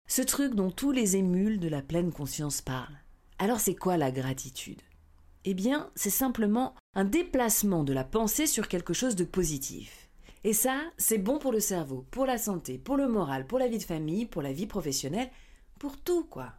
Ce 0.10 0.22
truc 0.22 0.56
dont 0.56 0.72
tous 0.72 0.92
les 0.92 1.16
émules 1.16 1.60
de 1.60 1.68
la 1.68 1.82
pleine 1.82 2.12
conscience 2.12 2.62
parlent. 2.62 2.98
Alors 3.40 3.60
c'est 3.60 3.76
quoi 3.76 3.98
la 3.98 4.12
gratitude? 4.12 4.82
Eh 5.46 5.54
bien, 5.54 5.92
c'est 5.96 6.10
simplement 6.10 6.76
un 6.96 7.06
déplacement 7.06 7.84
de 7.84 7.94
la 7.94 8.04
pensée 8.04 8.48
sur 8.48 8.68
quelque 8.68 8.94
chose 8.94 9.16
de 9.16 9.24
positif. 9.24 10.10
Et 10.44 10.54
ça, 10.54 10.82
c'est 10.98 11.18
bon 11.18 11.40
pour 11.40 11.52
le 11.52 11.60
cerveau, 11.60 12.06
pour 12.12 12.26
la 12.26 12.38
santé, 12.38 12.78
pour 12.78 12.98
le 12.98 13.08
moral, 13.08 13.46
pour 13.48 13.60
la 13.60 13.68
vie 13.68 13.78
de 13.78 13.84
famille, 13.84 14.26
pour 14.26 14.42
la 14.42 14.54
vie 14.54 14.68
professionnelle, 14.68 15.30
pour 15.80 15.98
tout, 15.98 16.24
quoi. 16.26 16.54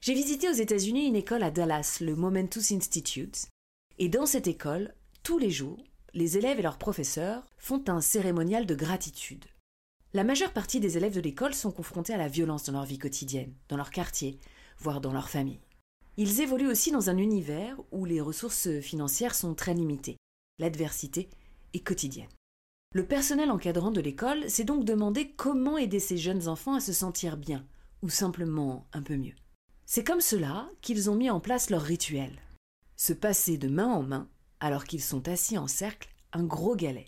J'ai 0.00 0.14
visité 0.14 0.48
aux 0.48 0.52
États-Unis 0.52 1.06
une 1.06 1.16
école 1.16 1.42
à 1.42 1.50
Dallas, 1.50 1.98
le 2.00 2.14
Momentus 2.14 2.72
Institute, 2.72 3.46
et 3.98 4.08
dans 4.08 4.26
cette 4.26 4.46
école, 4.46 4.94
tous 5.22 5.38
les 5.38 5.50
jours, 5.50 5.82
les 6.14 6.38
élèves 6.38 6.58
et 6.58 6.62
leurs 6.62 6.78
professeurs 6.78 7.46
font 7.58 7.82
un 7.88 8.00
cérémonial 8.00 8.66
de 8.66 8.74
gratitude. 8.74 9.44
La 10.14 10.24
majeure 10.24 10.54
partie 10.54 10.80
des 10.80 10.96
élèves 10.96 11.14
de 11.14 11.20
l'école 11.20 11.52
sont 11.52 11.70
confrontés 11.70 12.14
à 12.14 12.16
la 12.16 12.28
violence 12.28 12.64
dans 12.64 12.72
leur 12.72 12.86
vie 12.86 12.98
quotidienne, 12.98 13.52
dans 13.68 13.76
leur 13.76 13.90
quartier, 13.90 14.38
voire 14.78 15.02
dans 15.02 15.12
leur 15.12 15.28
famille. 15.28 15.60
Ils 16.16 16.40
évoluent 16.40 16.70
aussi 16.70 16.90
dans 16.90 17.10
un 17.10 17.18
univers 17.18 17.78
où 17.92 18.06
les 18.06 18.22
ressources 18.22 18.80
financières 18.80 19.34
sont 19.34 19.54
très 19.54 19.74
limitées. 19.74 20.16
L'adversité 20.58 21.28
est 21.74 21.80
quotidienne. 21.80 22.30
Le 22.94 23.04
personnel 23.04 23.50
encadrant 23.50 23.90
de 23.90 24.00
l'école 24.00 24.48
s'est 24.48 24.64
donc 24.64 24.86
demandé 24.86 25.30
comment 25.36 25.76
aider 25.76 26.00
ces 26.00 26.16
jeunes 26.16 26.48
enfants 26.48 26.74
à 26.74 26.80
se 26.80 26.94
sentir 26.94 27.36
bien, 27.36 27.66
ou 28.00 28.08
simplement 28.08 28.86
un 28.94 29.02
peu 29.02 29.16
mieux. 29.16 29.34
C'est 29.84 30.04
comme 30.04 30.22
cela 30.22 30.70
qu'ils 30.80 31.10
ont 31.10 31.16
mis 31.16 31.28
en 31.28 31.38
place 31.38 31.68
leur 31.68 31.82
rituel. 31.82 32.40
Se 32.96 33.12
passer 33.12 33.58
de 33.58 33.68
main 33.68 33.86
en 33.86 34.02
main, 34.02 34.26
alors 34.58 34.84
qu'ils 34.84 35.02
sont 35.02 35.28
assis 35.28 35.58
en 35.58 35.66
cercle, 35.66 36.08
un 36.32 36.44
gros 36.44 36.76
galet. 36.76 37.06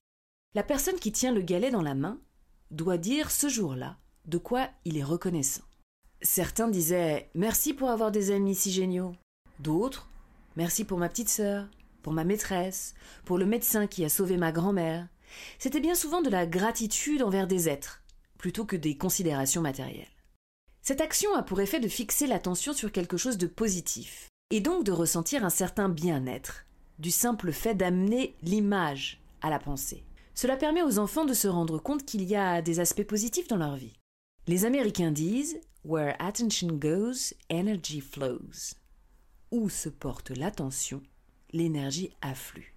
La 0.55 0.63
personne 0.63 0.99
qui 0.99 1.13
tient 1.13 1.33
le 1.33 1.41
galet 1.41 1.71
dans 1.71 1.83
la 1.83 1.95
main 1.95 2.21
doit 2.71 2.99
dire 2.99 3.31
ce 3.31 3.49
jour-là 3.49 3.97
de 4.27 4.39
quoi 4.39 4.69
il 4.85 4.97
est 4.97 5.05
reconnaissant. 5.05 5.63
Certains 6.23 6.69
disaient 6.69 7.31
Merci 7.35 7.75
pour 7.75 7.91
avoir 7.91 8.13
des 8.13 8.31
amis 8.31 8.55
si 8.55 8.71
géniaux. 8.71 9.15
D'autres 9.59 10.09
Merci 10.57 10.85
pour 10.85 10.99
ma 10.99 11.09
petite 11.09 11.29
sœur, 11.29 11.69
pour 12.03 12.13
ma 12.13 12.25
maîtresse, 12.25 12.95
pour 13.25 13.39
le 13.39 13.47
médecin 13.47 13.87
qui 13.87 14.05
a 14.05 14.09
sauvé 14.09 14.37
ma 14.37 14.53
grand-mère. 14.53 15.09
C'était 15.59 15.81
bien 15.81 15.95
souvent 15.95 16.23
de 16.23 16.31
la 16.31 16.47
gratitude 16.47 17.23
envers 17.23 17.47
des 17.47 17.69
êtres, 17.69 18.03
plutôt 18.37 18.65
que 18.65 18.77
des 18.77 18.97
considérations 18.97 19.63
matérielles. 19.63 20.07
Cette 20.83 21.01
action 21.01 21.35
a 21.35 21.43
pour 21.43 21.61
effet 21.61 21.79
de 21.79 21.89
fixer 21.89 22.27
l'attention 22.27 22.73
sur 22.73 22.91
quelque 22.91 23.17
chose 23.17 23.39
de 23.39 23.47
positif, 23.47 24.29
et 24.51 24.61
donc 24.61 24.85
de 24.85 24.93
ressentir 24.93 25.45
un 25.45 25.51
certain 25.51 25.89
bien-être, 25.89 26.67
du 26.99 27.11
simple 27.11 27.53
fait 27.53 27.75
d'amener 27.75 28.35
l'image 28.43 29.21
à 29.41 29.51
la 29.51 29.59
pensée. 29.59 30.03
Cela 30.41 30.57
permet 30.57 30.83
aux 30.83 30.99
enfants 30.99 31.27
de 31.27 31.35
se 31.35 31.49
rendre 31.49 31.79
compte 31.79 32.07
qu'il 32.07 32.23
y 32.23 32.35
a 32.35 32.63
des 32.63 32.81
aspects 32.81 33.05
positifs 33.05 33.47
dans 33.47 33.59
leur 33.59 33.77
vie. 33.77 33.93
Les 34.47 34.65
Américains 34.65 35.11
disent 35.11 35.61
Where 35.85 36.17
attention 36.19 36.69
goes, 36.69 37.35
energy 37.53 38.01
flows. 38.01 38.73
Où 39.51 39.69
se 39.69 39.91
porte 39.91 40.31
l'attention, 40.31 41.03
l'énergie 41.53 42.15
afflue. 42.23 42.75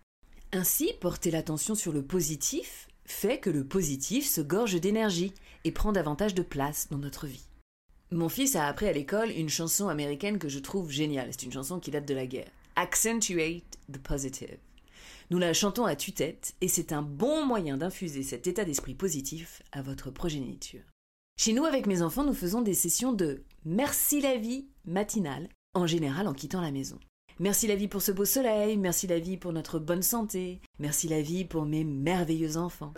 Ainsi, 0.51 0.91
porter 0.99 1.31
l'attention 1.31 1.73
sur 1.73 1.93
le 1.93 2.03
positif 2.03 2.89
fait 3.05 3.39
que 3.39 3.49
le 3.49 3.65
positif 3.65 4.29
se 4.29 4.41
gorge 4.41 4.81
d'énergie 4.81 5.33
et 5.63 5.71
prend 5.71 5.93
davantage 5.93 6.35
de 6.35 6.43
place 6.43 6.89
dans 6.91 6.97
notre 6.97 7.27
vie. 7.27 7.47
Mon 8.11 8.27
fils 8.27 8.57
a 8.57 8.67
appris 8.67 8.87
à 8.87 8.91
l'école 8.91 9.31
une 9.31 9.47
chanson 9.47 9.87
américaine 9.87 10.37
que 10.37 10.49
je 10.49 10.59
trouve 10.59 10.91
géniale. 10.91 11.29
C'est 11.31 11.43
une 11.43 11.53
chanson 11.53 11.79
qui 11.79 11.91
date 11.91 12.09
de 12.09 12.13
la 12.13 12.27
guerre. 12.27 12.51
Accentuate 12.75 13.77
the 13.89 13.99
positive. 13.99 14.57
Nous 15.29 15.37
la 15.39 15.53
chantons 15.53 15.85
à 15.85 15.95
tue-tête 15.95 16.55
et 16.61 16.67
c'est 16.67 16.91
un 16.91 17.01
bon 17.01 17.45
moyen 17.45 17.77
d'infuser 17.77 18.23
cet 18.23 18.47
état 18.47 18.65
d'esprit 18.65 18.95
positif 18.95 19.61
à 19.71 19.81
votre 19.81 20.11
progéniture. 20.11 20.83
Chez 21.37 21.53
nous, 21.53 21.65
avec 21.65 21.87
mes 21.87 22.01
enfants, 22.01 22.23
nous 22.23 22.33
faisons 22.33 22.61
des 22.61 22.73
sessions 22.73 23.13
de 23.13 23.43
Merci 23.65 24.21
la 24.21 24.37
vie 24.37 24.67
matinale, 24.85 25.49
en 25.73 25.87
général 25.87 26.27
en 26.27 26.33
quittant 26.33 26.61
la 26.61 26.71
maison. 26.71 26.99
Merci 27.39 27.67
la 27.67 27.75
vie 27.75 27.87
pour 27.87 28.01
ce 28.01 28.11
beau 28.11 28.25
soleil, 28.25 28.77
merci 28.77 29.07
la 29.07 29.19
vie 29.19 29.37
pour 29.37 29.53
notre 29.53 29.79
bonne 29.79 30.03
santé, 30.03 30.61
merci 30.77 31.07
la 31.07 31.21
vie 31.21 31.45
pour 31.45 31.65
mes 31.65 31.83
merveilleux 31.83 32.57
enfants. 32.57 32.93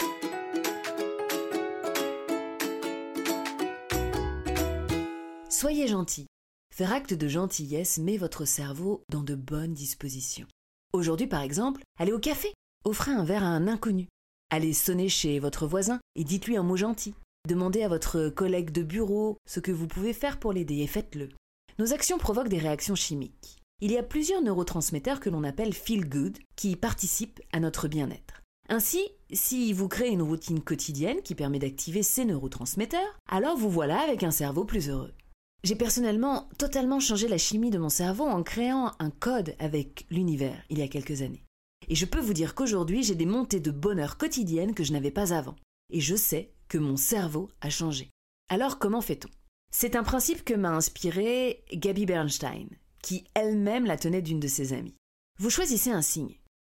Soyez 5.49 5.87
gentil. 5.87 6.27
Faire 6.73 6.91
acte 6.91 7.13
de 7.13 7.29
gentillesse 7.29 7.97
met 7.97 8.17
votre 8.17 8.43
cerveau 8.43 9.05
dans 9.09 9.23
de 9.23 9.35
bonnes 9.35 9.73
dispositions. 9.73 10.47
Aujourd'hui, 10.93 11.27
par 11.27 11.41
exemple, 11.41 11.81
allez 11.99 12.13
au 12.13 12.19
café, 12.19 12.53
offrez 12.83 13.11
un 13.11 13.23
verre 13.25 13.43
à 13.43 13.47
un 13.47 13.67
inconnu. 13.67 14.07
Allez 14.49 14.73
sonner 14.73 15.09
chez 15.09 15.39
votre 15.39 15.67
voisin 15.67 15.99
et 16.15 16.23
dites-lui 16.23 16.57
un 16.57 16.63
mot 16.63 16.77
gentil. 16.77 17.15
Demandez 17.47 17.83
à 17.83 17.89
votre 17.89 18.29
collègue 18.29 18.71
de 18.71 18.83
bureau 18.83 19.37
ce 19.47 19.59
que 19.59 19.71
vous 19.71 19.87
pouvez 19.87 20.13
faire 20.13 20.39
pour 20.39 20.53
l'aider 20.53 20.77
et 20.77 20.87
faites-le. 20.87 21.29
Nos 21.77 21.93
actions 21.93 22.17
provoquent 22.17 22.49
des 22.49 22.59
réactions 22.59 22.95
chimiques. 22.95 23.57
Il 23.81 23.91
y 23.91 23.97
a 23.97 24.03
plusieurs 24.03 24.41
neurotransmetteurs 24.41 25.19
que 25.19 25.29
l'on 25.29 25.43
appelle 25.43 25.73
feel 25.73 26.07
good 26.07 26.37
qui 26.55 26.75
participent 26.75 27.41
à 27.51 27.59
notre 27.59 27.87
bien-être. 27.87 28.41
Ainsi, 28.69 29.01
si 29.31 29.73
vous 29.73 29.87
créez 29.87 30.11
une 30.11 30.21
routine 30.21 30.61
quotidienne 30.61 31.21
qui 31.21 31.35
permet 31.35 31.59
d'activer 31.59 32.01
ces 32.01 32.25
neurotransmetteurs, 32.25 33.19
alors 33.29 33.57
vous 33.57 33.69
voilà 33.69 33.99
avec 33.99 34.23
un 34.23 34.31
cerveau 34.31 34.63
plus 34.63 34.89
heureux. 34.89 35.13
J'ai 35.65 35.75
personnellement 35.75 36.47
totalement 36.59 36.99
changé 36.99 37.27
la 37.27 37.39
chimie 37.39 37.71
de 37.71 37.79
mon 37.79 37.89
cerveau 37.89 38.25
en 38.25 38.43
créant 38.43 38.91
un 38.99 39.09
code 39.09 39.55
avec 39.57 40.05
l'univers 40.11 40.63
il 40.69 40.77
y 40.77 40.83
a 40.83 40.87
quelques 40.87 41.23
années. 41.23 41.43
Et 41.87 41.95
je 41.95 42.05
peux 42.05 42.19
vous 42.19 42.35
dire 42.35 42.53
qu'aujourd'hui 42.53 43.01
j'ai 43.01 43.15
des 43.15 43.25
montées 43.25 43.59
de 43.59 43.71
bonheur 43.71 44.17
quotidiennes 44.17 44.75
que 44.75 44.83
je 44.83 44.93
n'avais 44.93 45.09
pas 45.09 45.33
avant. 45.33 45.55
Et 45.91 46.01
je 46.01 46.15
sais 46.15 46.53
que 46.67 46.77
mon 46.77 46.97
cerveau 46.97 47.49
a 47.61 47.71
changé. 47.71 48.11
Alors 48.47 48.77
comment 48.77 49.01
fait-on? 49.01 49.29
C'est 49.71 49.95
un 49.95 50.03
principe 50.03 50.45
que 50.45 50.53
m'a 50.53 50.69
inspiré 50.69 51.63
Gabby 51.73 52.05
Bernstein, 52.05 52.67
qui 53.01 53.23
elle-même 53.33 53.87
la 53.87 53.97
tenait 53.97 54.21
d'une 54.21 54.39
de 54.39 54.47
ses 54.47 54.71
amies. 54.71 54.93
Vous 55.39 55.49
choisissez 55.49 55.89
un 55.89 56.03
signe. 56.03 56.37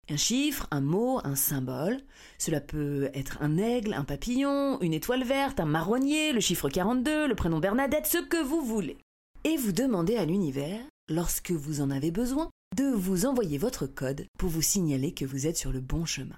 Un 0.09 0.15
chiffre, 0.15 0.67
un 0.71 0.79
mot, 0.79 1.19
un 1.25 1.35
symbole. 1.35 1.99
Cela 2.37 2.61
peut 2.61 3.09
être 3.13 3.37
un 3.41 3.57
aigle, 3.57 3.93
un 3.93 4.05
papillon, 4.05 4.79
une 4.81 4.93
étoile 4.93 5.23
verte, 5.23 5.59
un 5.59 5.65
marronnier, 5.65 6.31
le 6.31 6.39
chiffre 6.39 6.69
42, 6.69 7.27
le 7.27 7.35
prénom 7.35 7.59
Bernadette, 7.59 8.07
ce 8.07 8.19
que 8.19 8.41
vous 8.41 8.61
voulez. 8.61 8.97
Et 9.43 9.57
vous 9.57 9.73
demandez 9.73 10.15
à 10.15 10.25
l'univers, 10.25 10.79
lorsque 11.09 11.51
vous 11.51 11.81
en 11.81 11.91
avez 11.91 12.11
besoin, 12.11 12.49
de 12.77 12.85
vous 12.85 13.25
envoyer 13.25 13.57
votre 13.57 13.85
code 13.85 14.25
pour 14.37 14.49
vous 14.49 14.61
signaler 14.61 15.13
que 15.13 15.25
vous 15.25 15.45
êtes 15.45 15.57
sur 15.57 15.71
le 15.71 15.81
bon 15.81 16.05
chemin. 16.05 16.37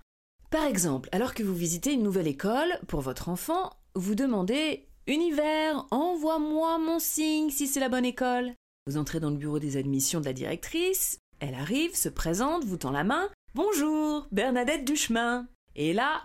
Par 0.49 0.65
exemple, 0.65 1.09
alors 1.11 1.35
que 1.35 1.43
vous 1.43 1.55
visitez 1.55 1.93
une 1.93 2.03
nouvelle 2.03 2.27
école 2.27 2.79
pour 2.87 3.01
votre 3.01 3.29
enfant, 3.29 3.71
vous 3.93 4.15
demandez 4.15 4.87
Univers, 5.05 5.85
envoie-moi 5.91 6.77
mon 6.77 6.99
signe 6.99 7.49
si 7.49 7.67
c'est 7.67 7.79
la 7.79 7.89
bonne 7.89 8.05
école. 8.05 8.53
Vous 8.87 8.97
entrez 8.97 9.19
dans 9.19 9.29
le 9.31 9.37
bureau 9.37 9.59
des 9.59 9.77
admissions 9.77 10.19
de 10.19 10.25
la 10.25 10.33
directrice, 10.33 11.19
elle 11.39 11.55
arrive, 11.55 11.95
se 11.95 12.09
présente, 12.09 12.63
vous 12.63 12.77
tend 12.77 12.91
la 12.91 13.03
main, 13.03 13.29
Bonjour, 13.55 14.27
Bernadette 14.31 14.85
Duchemin. 14.85 15.47
Et 15.75 15.91
là, 15.91 16.21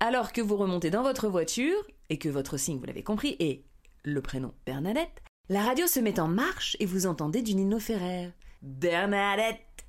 alors 0.00 0.32
que 0.32 0.40
vous 0.40 0.56
remontez 0.56 0.90
dans 0.90 1.04
votre 1.04 1.28
voiture, 1.28 1.76
et 2.10 2.18
que 2.18 2.28
votre 2.28 2.56
signe, 2.56 2.78
vous 2.78 2.86
l'avez 2.86 3.04
compris, 3.04 3.36
est 3.38 3.62
le 4.02 4.20
prénom 4.20 4.52
Bernadette, 4.66 5.22
la 5.48 5.62
radio 5.62 5.86
se 5.86 6.00
met 6.00 6.18
en 6.18 6.26
marche 6.26 6.76
et 6.80 6.86
vous 6.86 7.06
entendez 7.06 7.42
du 7.42 7.54
Nino 7.54 7.78
Ferrer. 7.78 8.32
Bernadette, 8.62 9.86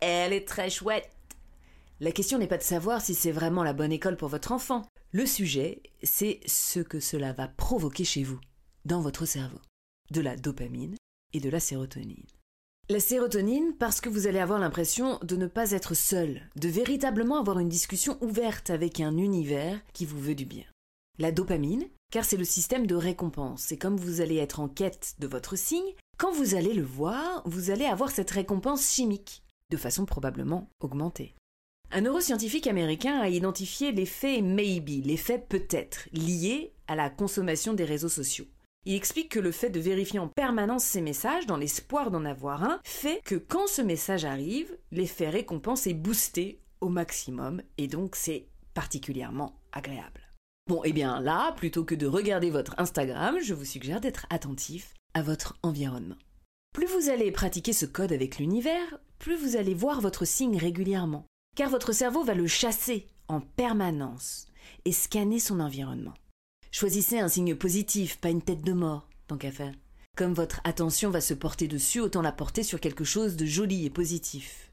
elle 0.00 0.32
est 0.32 0.48
très 0.48 0.70
chouette. 0.70 1.10
La 2.00 2.12
question 2.12 2.38
n'est 2.38 2.46
pas 2.46 2.56
de 2.56 2.62
savoir 2.62 3.02
si 3.02 3.14
c'est 3.14 3.30
vraiment 3.30 3.62
la 3.62 3.74
bonne 3.74 3.92
école 3.92 4.16
pour 4.16 4.30
votre 4.30 4.52
enfant. 4.52 4.86
Le 5.12 5.26
sujet, 5.26 5.82
c'est 6.02 6.40
ce 6.46 6.80
que 6.80 6.98
cela 6.98 7.34
va 7.34 7.46
provoquer 7.46 8.04
chez 8.04 8.22
vous, 8.22 8.40
dans 8.86 9.02
votre 9.02 9.26
cerveau. 9.26 9.60
De 10.10 10.22
la 10.22 10.36
dopamine 10.36 10.96
et 11.34 11.40
de 11.40 11.50
la 11.50 11.60
sérotonine. 11.60 12.24
La 12.88 13.00
sérotonine 13.00 13.74
parce 13.76 14.00
que 14.00 14.08
vous 14.08 14.28
allez 14.28 14.38
avoir 14.38 14.60
l'impression 14.60 15.18
de 15.24 15.34
ne 15.34 15.48
pas 15.48 15.72
être 15.72 15.94
seul, 15.94 16.42
de 16.54 16.68
véritablement 16.68 17.40
avoir 17.40 17.58
une 17.58 17.68
discussion 17.68 18.16
ouverte 18.20 18.70
avec 18.70 19.00
un 19.00 19.16
univers 19.16 19.80
qui 19.92 20.06
vous 20.06 20.20
veut 20.20 20.36
du 20.36 20.44
bien. 20.44 20.62
La 21.18 21.32
dopamine, 21.32 21.88
car 22.12 22.24
c'est 22.24 22.36
le 22.36 22.44
système 22.44 22.86
de 22.86 22.94
récompense, 22.94 23.72
et 23.72 23.76
comme 23.76 23.96
vous 23.96 24.20
allez 24.20 24.36
être 24.36 24.60
en 24.60 24.68
quête 24.68 25.16
de 25.18 25.26
votre 25.26 25.56
signe, 25.56 25.94
quand 26.16 26.30
vous 26.30 26.54
allez 26.54 26.74
le 26.74 26.84
voir, 26.84 27.42
vous 27.44 27.72
allez 27.72 27.86
avoir 27.86 28.12
cette 28.12 28.30
récompense 28.30 28.88
chimique, 28.88 29.42
de 29.72 29.76
façon 29.76 30.06
probablement 30.06 30.70
augmentée. 30.78 31.34
Un 31.90 32.02
neuroscientifique 32.02 32.68
américain 32.68 33.18
a 33.18 33.28
identifié 33.28 33.90
l'effet 33.90 34.42
maybe, 34.42 35.04
l'effet 35.04 35.44
peut-être, 35.48 36.08
lié 36.12 36.72
à 36.86 36.94
la 36.94 37.10
consommation 37.10 37.74
des 37.74 37.84
réseaux 37.84 38.08
sociaux. 38.08 38.46
Il 38.88 38.94
explique 38.94 39.30
que 39.30 39.40
le 39.40 39.50
fait 39.50 39.70
de 39.70 39.80
vérifier 39.80 40.20
en 40.20 40.28
permanence 40.28 40.84
ces 40.84 41.00
messages, 41.00 41.46
dans 41.46 41.56
l'espoir 41.56 42.12
d'en 42.12 42.24
avoir 42.24 42.62
un, 42.62 42.80
fait 42.84 43.20
que 43.24 43.34
quand 43.34 43.66
ce 43.66 43.82
message 43.82 44.24
arrive, 44.24 44.78
l'effet 44.92 45.28
récompense 45.28 45.88
est 45.88 45.94
boosté 45.94 46.60
au 46.80 46.88
maximum, 46.88 47.62
et 47.78 47.88
donc 47.88 48.14
c'est 48.14 48.46
particulièrement 48.74 49.60
agréable. 49.72 50.20
Bon, 50.68 50.84
et 50.84 50.90
eh 50.90 50.92
bien 50.92 51.20
là, 51.20 51.50
plutôt 51.56 51.84
que 51.84 51.96
de 51.96 52.06
regarder 52.06 52.50
votre 52.50 52.76
Instagram, 52.78 53.38
je 53.42 53.54
vous 53.54 53.64
suggère 53.64 54.00
d'être 54.00 54.26
attentif 54.30 54.94
à 55.14 55.22
votre 55.22 55.58
environnement. 55.64 56.18
Plus 56.72 56.86
vous 56.86 57.08
allez 57.08 57.32
pratiquer 57.32 57.72
ce 57.72 57.86
code 57.86 58.12
avec 58.12 58.38
l'univers, 58.38 59.00
plus 59.18 59.34
vous 59.34 59.56
allez 59.56 59.74
voir 59.74 60.00
votre 60.00 60.24
signe 60.24 60.58
régulièrement, 60.58 61.26
car 61.56 61.70
votre 61.70 61.90
cerveau 61.90 62.22
va 62.22 62.34
le 62.34 62.46
chasser 62.46 63.08
en 63.26 63.40
permanence 63.40 64.46
et 64.84 64.92
scanner 64.92 65.40
son 65.40 65.58
environnement. 65.58 66.14
Choisissez 66.70 67.18
un 67.18 67.28
signe 67.28 67.54
positif, 67.54 68.18
pas 68.18 68.30
une 68.30 68.42
tête 68.42 68.62
de 68.62 68.72
mort, 68.72 69.08
tant 69.28 69.36
qu'à 69.36 69.50
faire. 69.50 69.74
Comme 70.16 70.34
votre 70.34 70.60
attention 70.64 71.10
va 71.10 71.20
se 71.20 71.34
porter 71.34 71.68
dessus, 71.68 72.00
autant 72.00 72.22
la 72.22 72.32
porter 72.32 72.62
sur 72.62 72.80
quelque 72.80 73.04
chose 73.04 73.36
de 73.36 73.44
joli 73.44 73.84
et 73.84 73.90
positif. 73.90 74.70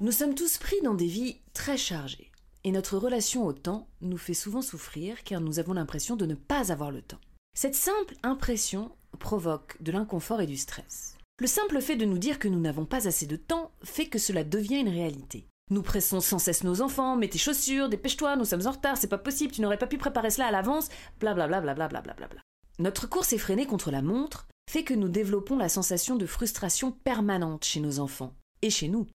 Nous 0.00 0.12
sommes 0.12 0.34
tous 0.34 0.58
pris 0.58 0.80
dans 0.82 0.94
des 0.94 1.06
vies 1.06 1.36
très 1.52 1.76
chargées. 1.76 2.30
Et 2.64 2.72
notre 2.72 2.98
relation 2.98 3.46
au 3.46 3.52
temps 3.52 3.86
nous 4.00 4.18
fait 4.18 4.34
souvent 4.34 4.62
souffrir 4.62 5.22
car 5.24 5.40
nous 5.40 5.58
avons 5.58 5.72
l'impression 5.72 6.16
de 6.16 6.26
ne 6.26 6.34
pas 6.34 6.72
avoir 6.72 6.90
le 6.90 7.00
temps. 7.00 7.20
Cette 7.54 7.74
simple 7.74 8.14
impression 8.22 8.90
provoque 9.18 9.80
de 9.82 9.92
l'inconfort 9.92 10.40
et 10.40 10.46
du 10.46 10.56
stress. 10.56 11.16
Le 11.38 11.46
simple 11.46 11.80
fait 11.80 11.96
de 11.96 12.04
nous 12.04 12.18
dire 12.18 12.38
que 12.38 12.48
nous 12.48 12.60
n'avons 12.60 12.86
pas 12.86 13.08
assez 13.08 13.26
de 13.26 13.36
temps 13.36 13.72
fait 13.82 14.06
que 14.06 14.18
cela 14.18 14.44
devient 14.44 14.80
une 14.80 14.88
réalité. 14.88 15.46
Nous 15.70 15.82
pressons 15.82 16.20
sans 16.20 16.40
cesse 16.40 16.64
nos 16.64 16.82
enfants, 16.82 17.16
mets 17.16 17.28
tes 17.28 17.38
chaussures, 17.38 17.88
dépêche-toi, 17.88 18.34
nous 18.34 18.44
sommes 18.44 18.66
en 18.66 18.72
retard, 18.72 18.96
c'est 18.96 19.06
pas 19.06 19.18
possible, 19.18 19.52
tu 19.52 19.60
n'aurais 19.60 19.78
pas 19.78 19.86
pu 19.86 19.98
préparer 19.98 20.30
cela 20.30 20.48
à 20.48 20.50
l'avance, 20.50 20.88
blablabla. 21.20 21.60
Bla 21.60 21.74
bla 21.74 21.88
bla 21.88 22.00
bla 22.00 22.14
bla 22.14 22.42
Notre 22.80 23.08
course 23.08 23.32
effrénée 23.32 23.66
contre 23.66 23.92
la 23.92 24.02
montre 24.02 24.48
fait 24.68 24.82
que 24.82 24.94
nous 24.94 25.08
développons 25.08 25.56
la 25.56 25.68
sensation 25.68 26.16
de 26.16 26.26
frustration 26.26 26.90
permanente 26.90 27.64
chez 27.64 27.78
nos 27.78 28.00
enfants, 28.00 28.34
et 28.62 28.70
chez 28.70 28.88
nous. 28.88 29.06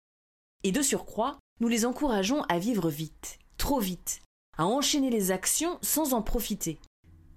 Et 0.62 0.70
de 0.70 0.80
surcroît, 0.80 1.38
nous 1.60 1.68
les 1.68 1.86
encourageons 1.86 2.42
à 2.42 2.58
vivre 2.60 2.88
vite, 2.88 3.38
trop 3.58 3.80
vite, 3.80 4.20
à 4.56 4.64
enchaîner 4.64 5.10
les 5.10 5.32
actions 5.32 5.78
sans 5.82 6.14
en 6.14 6.22
profiter. 6.22 6.78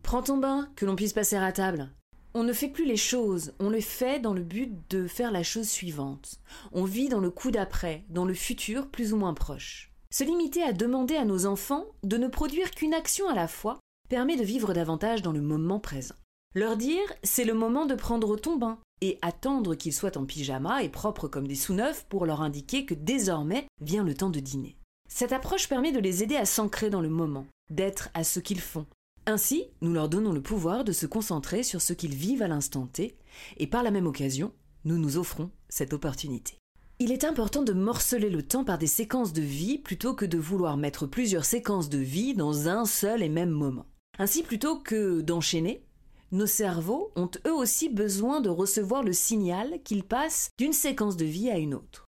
Prends 0.03 0.21
ton 0.21 0.37
bain, 0.37 0.69
que 0.75 0.85
l'on 0.85 0.95
puisse 0.95 1.13
passer 1.13 1.35
à 1.35 1.51
table. 1.51 1.91
On 2.33 2.43
ne 2.43 2.53
fait 2.53 2.67
plus 2.67 2.85
les 2.85 2.97
choses, 2.97 3.53
on 3.59 3.69
les 3.69 3.81
fait 3.81 4.19
dans 4.19 4.33
le 4.33 4.43
but 4.43 4.71
de 4.89 5.07
faire 5.07 5.31
la 5.31 5.43
chose 5.43 5.67
suivante. 5.67 6.35
On 6.71 6.83
vit 6.83 7.09
dans 7.09 7.19
le 7.19 7.31
coup 7.31 7.51
d'après, 7.51 8.05
dans 8.09 8.25
le 8.25 8.33
futur 8.33 8.87
plus 8.89 9.13
ou 9.13 9.17
moins 9.17 9.33
proche. 9.33 9.91
Se 10.11 10.23
limiter 10.23 10.63
à 10.63 10.73
demander 10.73 11.15
à 11.15 11.25
nos 11.25 11.45
enfants 11.45 11.85
de 12.03 12.17
ne 12.17 12.27
produire 12.27 12.71
qu'une 12.71 12.93
action 12.93 13.27
à 13.29 13.35
la 13.35 13.47
fois 13.47 13.79
permet 14.09 14.37
de 14.37 14.43
vivre 14.43 14.73
davantage 14.73 15.21
dans 15.21 15.31
le 15.31 15.41
moment 15.41 15.79
présent. 15.79 16.15
Leur 16.55 16.77
dire 16.77 17.03
c'est 17.23 17.43
le 17.43 17.53
moment 17.53 17.85
de 17.85 17.95
prendre 17.95 18.35
ton 18.37 18.57
bain 18.57 18.79
et 19.01 19.19
attendre 19.21 19.75
qu'ils 19.75 19.93
soient 19.93 20.17
en 20.17 20.25
pyjama 20.25 20.83
et 20.83 20.89
propres 20.89 21.27
comme 21.27 21.47
des 21.47 21.55
sous-neufs 21.55 22.05
pour 22.09 22.25
leur 22.25 22.41
indiquer 22.41 22.85
que 22.85 22.93
désormais 22.93 23.67
vient 23.81 24.03
le 24.03 24.15
temps 24.15 24.29
de 24.29 24.39
dîner. 24.39 24.77
Cette 25.09 25.33
approche 25.33 25.69
permet 25.69 25.91
de 25.91 25.99
les 25.99 26.23
aider 26.23 26.35
à 26.35 26.45
s'ancrer 26.45 26.89
dans 26.89 27.01
le 27.01 27.09
moment, 27.09 27.45
d'être 27.69 28.09
à 28.13 28.23
ce 28.23 28.39
qu'ils 28.39 28.59
font, 28.59 28.85
ainsi, 29.27 29.65
nous 29.81 29.93
leur 29.93 30.09
donnons 30.09 30.31
le 30.31 30.41
pouvoir 30.41 30.83
de 30.83 30.91
se 30.91 31.05
concentrer 31.05 31.61
sur 31.63 31.81
ce 31.81 31.93
qu'ils 31.93 32.15
vivent 32.15 32.41
à 32.41 32.47
l'instant 32.47 32.87
T, 32.87 33.17
et 33.57 33.67
par 33.67 33.83
la 33.83 33.91
même 33.91 34.07
occasion, 34.07 34.53
nous 34.85 34.97
nous 34.97 35.17
offrons 35.17 35.51
cette 35.69 35.93
opportunité. 35.93 36.57
Il 36.99 37.11
est 37.11 37.25
important 37.25 37.61
de 37.61 37.73
morceler 37.73 38.29
le 38.29 38.41
temps 38.41 38.63
par 38.63 38.79
des 38.79 38.87
séquences 38.87 39.33
de 39.33 39.41
vie 39.41 39.77
plutôt 39.77 40.15
que 40.15 40.25
de 40.25 40.39
vouloir 40.39 40.77
mettre 40.77 41.05
plusieurs 41.05 41.45
séquences 41.45 41.89
de 41.89 41.99
vie 41.99 42.33
dans 42.33 42.69
un 42.69 42.85
seul 42.85 43.21
et 43.21 43.29
même 43.29 43.51
moment. 43.51 43.85
Ainsi, 44.17 44.41
plutôt 44.41 44.79
que 44.79 45.21
d'enchaîner, 45.21 45.85
nos 46.31 46.47
cerveaux 46.47 47.11
ont 47.15 47.29
eux 47.45 47.53
aussi 47.53 47.89
besoin 47.89 48.41
de 48.41 48.49
recevoir 48.49 49.03
le 49.03 49.13
signal 49.13 49.79
qu'ils 49.83 50.03
passent 50.03 50.49
d'une 50.57 50.73
séquence 50.73 51.17
de 51.17 51.25
vie 51.25 51.51
à 51.51 51.57
une 51.57 51.75
autre. 51.75 52.05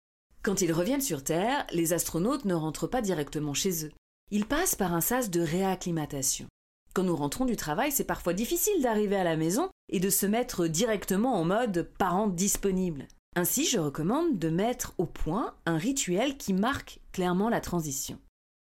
Quand 0.44 0.62
ils 0.62 0.74
reviennent 0.74 1.00
sur 1.00 1.24
Terre, 1.24 1.66
les 1.72 1.94
astronautes 1.94 2.44
ne 2.44 2.54
rentrent 2.54 2.88
pas 2.88 3.02
directement 3.02 3.54
chez 3.54 3.86
eux. 3.86 3.92
Ils 4.32 4.46
passent 4.46 4.76
par 4.76 4.94
un 4.94 5.02
sas 5.02 5.30
de 5.30 5.40
réacclimatation. 5.40 6.48
Quand 6.94 7.04
nous 7.04 7.16
rentrons 7.16 7.46
du 7.46 7.56
travail, 7.56 7.92
c'est 7.92 8.04
parfois 8.04 8.34
difficile 8.34 8.82
d'arriver 8.82 9.16
à 9.16 9.24
la 9.24 9.36
maison 9.36 9.70
et 9.90 10.00
de 10.00 10.12
se 10.12 10.28
mettre 10.28 10.68
directement 10.68 11.34
en 11.34 11.44
mode 11.44 11.90
parent 11.98 12.28
disponible. 12.28 13.08
Ainsi, 13.36 13.66
je 13.66 13.80
recommande 13.80 14.38
de 14.38 14.50
mettre 14.50 14.94
au 15.00 15.08
point 15.08 15.56
un 15.66 15.78
rituel 15.78 16.38
qui 16.38 16.54
marque 16.54 17.00
clairement 17.12 17.50
la 17.50 17.62
transition. 17.62 18.20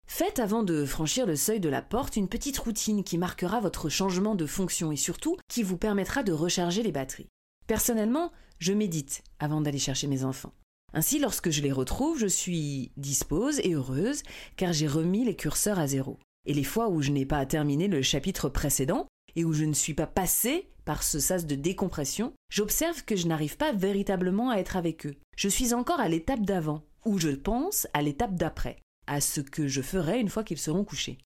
Faites 0.07 0.38
avant 0.38 0.62
de 0.62 0.86
franchir 0.86 1.25
le 1.25 1.36
seuil 1.36 1.59
de 1.59 1.69
la 1.69 1.81
porte 1.81 2.17
une 2.17 2.27
petite 2.27 2.59
routine 2.59 3.03
qui 3.03 3.17
marquera 3.17 3.59
votre 3.59 3.89
changement 3.89 4.36
de 4.36 4.45
fonction 4.45 4.91
et 4.91 4.95
surtout 4.95 5.38
qui 5.48 5.63
vous 5.63 5.77
permettra 5.77 6.21
de 6.21 6.31
recharger 6.31 6.83
les 6.83 6.91
batteries. 6.91 7.27
Personnellement, 7.65 8.31
je 8.59 8.74
médite 8.74 9.24
avant 9.39 9.62
d'aller 9.62 9.79
chercher 9.79 10.07
mes 10.07 10.24
enfants. 10.24 10.53
Ainsi, 10.93 11.19
lorsque 11.19 11.50
je 11.50 11.62
les 11.62 11.71
retrouve, 11.71 12.19
je 12.19 12.27
suis 12.27 12.91
dispose 12.98 13.59
et 13.59 13.74
heureuse 13.74 14.21
car 14.55 14.74
j'ai 14.74 14.88
remis 14.88 15.25
les 15.25 15.36
curseurs 15.36 15.79
à 15.79 15.88
zéro. 15.88 16.17
Et 16.46 16.53
les 16.53 16.63
fois 16.63 16.89
où 16.89 17.01
je 17.01 17.12
n'ai 17.12 17.25
pas 17.25 17.46
terminé 17.46 17.88
le 17.88 18.01
chapitre 18.01 18.50
précédent 18.50 19.08
et 19.36 19.46
où 19.46 19.53
je 19.53 19.65
ne 19.65 19.74
suis 19.74 19.93
pas 19.93 20.08
passé 20.08 20.69
par 20.86 21.03
ce 21.03 21.19
sas 21.19 21.46
de 21.46 21.55
décompression, 21.55 22.34
j'observe 22.50 23.03
que 23.03 23.15
je 23.15 23.27
n'arrive 23.27 23.58
pas 23.58 23.74
véritablement 23.74 24.50
à 24.50 24.58
être 24.58 24.75
avec 24.75 25.05
eux. 25.05 25.15
Je 25.38 25.50
suis 25.50 25.74
encore 25.74 26.00
à 26.00 26.10
l'étape 26.10 26.41
d'avant, 26.41 26.84
ou 27.05 27.19
je 27.19 27.29
pense 27.29 27.88
à 27.93 28.01
l'étape 28.01 28.36
d'après, 28.36 28.77
à 29.05 29.22
ce 29.22 29.41
que 29.41 29.67
je 29.67 29.81
ferai 29.81 30.19
une 30.19 30.29
fois 30.29 30.43
qu'ils 30.43 30.58
seront 30.58 30.84
couchés. 30.84 31.19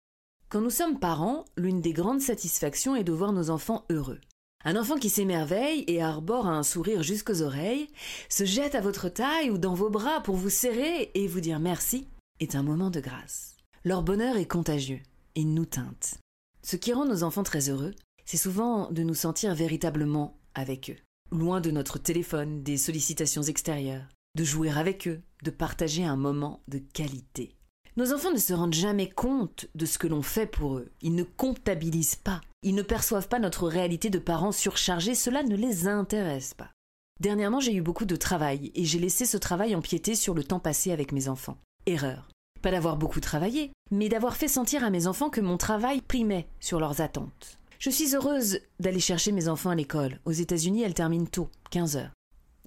Quand 0.50 0.62
nous 0.62 0.70
sommes 0.70 1.00
parents, 1.00 1.46
l'une 1.58 1.82
des 1.82 1.94
grandes 1.94 2.22
satisfactions 2.22 2.96
est 2.96 3.04
de 3.04 3.12
voir 3.12 3.32
nos 3.32 3.50
enfants 3.50 3.86
heureux. 3.90 4.20
Un 4.66 4.76
enfant 4.76 4.98
qui 4.98 5.10
s'émerveille 5.10 5.84
et 5.88 6.02
arbore 6.02 6.48
un 6.48 6.64
sourire 6.64 7.04
jusqu'aux 7.04 7.42
oreilles, 7.42 7.88
se 8.30 8.46
jette 8.46 8.76
à 8.76 8.82
votre 8.82 9.10
taille 9.10 9.50
ou 9.50 9.58
dans 9.58 9.74
vos 9.74 9.90
bras 9.90 10.22
pour 10.22 10.36
vous 10.36 10.50
serrer 10.50 11.12
et 11.16 11.28
vous 11.28 11.42
dire 11.42 11.60
merci, 11.60 12.08
est 12.40 12.56
un 12.56 12.64
moment 12.64 12.90
de 12.90 13.00
grâce. 13.00 13.53
Leur 13.86 14.02
bonheur 14.02 14.38
est 14.38 14.48
contagieux 14.48 15.02
et 15.36 15.44
nous 15.44 15.66
teinte. 15.66 16.18
Ce 16.62 16.78
qui 16.78 16.94
rend 16.94 17.06
nos 17.06 17.24
enfants 17.24 17.44
très 17.44 17.68
heureux, 17.68 17.94
c'est 18.24 18.38
souvent 18.38 18.90
de 18.90 19.04
nous 19.04 19.14
sentir 19.14 19.54
véritablement 19.56 20.38
avec 20.56 20.90
eux, 20.90 20.96
loin 21.36 21.60
de 21.60 21.70
notre 21.70 22.00
téléphone, 22.00 22.64
des 22.64 22.78
sollicitations 22.78 23.42
extérieures, 23.44 24.08
de 24.38 24.46
jouer 24.46 24.72
avec 24.72 25.06
eux, 25.10 25.22
de 25.44 25.52
partager 25.52 26.06
un 26.06 26.16
moment 26.16 26.62
de 26.70 26.78
qualité. 26.78 27.58
Nos 27.98 28.14
enfants 28.14 28.32
ne 28.32 28.38
se 28.38 28.54
rendent 28.54 28.74
jamais 28.74 29.10
compte 29.10 29.68
de 29.76 29.86
ce 29.86 29.98
que 29.98 30.08
l'on 30.08 30.22
fait 30.22 30.48
pour 30.48 30.78
eux. 30.78 30.90
Ils 31.02 31.14
ne 31.14 31.24
comptabilisent 31.24 32.16
pas. 32.16 32.40
Ils 32.62 32.76
ne 32.76 32.84
perçoivent 32.84 33.28
pas 33.28 33.40
notre 33.40 33.68
réalité 33.68 34.10
de 34.10 34.18
parents 34.18 34.54
surchargés. 34.54 35.14
Cela 35.14 35.44
ne 35.44 35.58
les 35.58 35.90
intéresse 35.90 36.54
pas. 36.54 36.72
Dernièrement, 37.20 37.60
j'ai 37.60 37.76
eu 37.76 37.82
beaucoup 37.82 38.06
de 38.06 38.16
travail 38.16 38.72
et 38.76 38.86
j'ai 38.86 39.00
laissé 39.00 39.26
ce 39.26 39.38
travail 39.38 39.76
empiéter 39.76 40.16
sur 40.16 40.34
le 40.34 40.46
temps 40.46 40.62
passé 40.62 40.94
avec 40.94 41.12
mes 41.12 41.28
enfants. 41.28 41.58
Erreur. 41.86 42.30
Pas 42.64 42.72
d'avoir 42.72 42.96
beaucoup 42.96 43.20
travaillé, 43.20 43.74
mais 43.92 44.08
d'avoir 44.08 44.38
fait 44.38 44.48
sentir 44.48 44.86
à 44.86 44.90
mes 44.90 45.06
enfants 45.06 45.30
que 45.30 45.42
mon 45.42 45.58
travail 45.58 46.02
primait 46.02 46.48
sur 46.62 46.80
leurs 46.80 47.02
attentes. 47.02 47.60
Je 47.78 47.90
suis 47.90 48.16
heureuse 48.16 48.62
d'aller 48.80 49.02
chercher 49.02 49.34
mes 49.34 49.50
enfants 49.50 49.72
à 49.72 49.76
l'école. 49.76 50.22
Aux 50.24 50.32
États-Unis, 50.32 50.82
elles 50.82 50.94
terminent 50.94 51.26
tôt, 51.26 51.50
15 51.72 51.98
heures. 51.98 52.14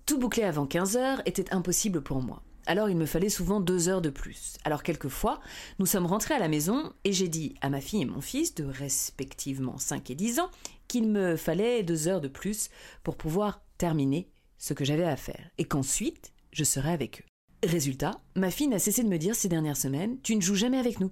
Tout 0.04 0.18
boucler 0.18 0.42
avant 0.42 0.66
15 0.66 0.98
heures 0.98 1.22
était 1.24 1.50
impossible 1.50 2.02
pour 2.02 2.20
moi. 2.20 2.42
Alors 2.66 2.90
il 2.90 2.96
me 2.98 3.06
fallait 3.06 3.30
souvent 3.30 3.58
deux 3.58 3.88
heures 3.88 4.02
de 4.02 4.10
plus. 4.10 4.58
Alors 4.64 4.82
quelquefois, 4.82 5.40
nous 5.78 5.86
sommes 5.86 6.04
rentrés 6.04 6.34
à 6.34 6.40
la 6.40 6.48
maison 6.48 6.92
et 7.04 7.14
j'ai 7.14 7.28
dit 7.28 7.54
à 7.62 7.70
ma 7.70 7.80
fille 7.80 8.02
et 8.02 8.06
mon 8.06 8.20
fils, 8.20 8.54
de 8.54 8.64
respectivement 8.64 9.78
5 9.78 10.10
et 10.10 10.14
10 10.14 10.40
ans, 10.40 10.50
qu'il 10.88 11.08
me 11.08 11.36
fallait 11.36 11.82
deux 11.82 12.06
heures 12.06 12.20
de 12.20 12.28
plus 12.28 12.68
pour 13.02 13.16
pouvoir 13.16 13.62
terminer 13.78 14.28
ce 14.58 14.74
que 14.74 14.84
j'avais 14.84 15.04
à 15.04 15.16
faire 15.16 15.48
et 15.56 15.64
qu'ensuite 15.64 16.34
je 16.52 16.64
serais 16.64 16.92
avec 16.92 17.22
eux. 17.22 17.35
Résultat, 17.66 18.20
ma 18.36 18.50
fille 18.50 18.68
n'a 18.68 18.78
cessé 18.78 19.02
de 19.02 19.08
me 19.08 19.18
dire 19.18 19.34
ces 19.34 19.48
dernières 19.48 19.76
semaines 19.76 20.18
Tu 20.22 20.36
ne 20.36 20.40
joues 20.40 20.54
jamais 20.54 20.78
avec 20.78 21.00
nous. 21.00 21.10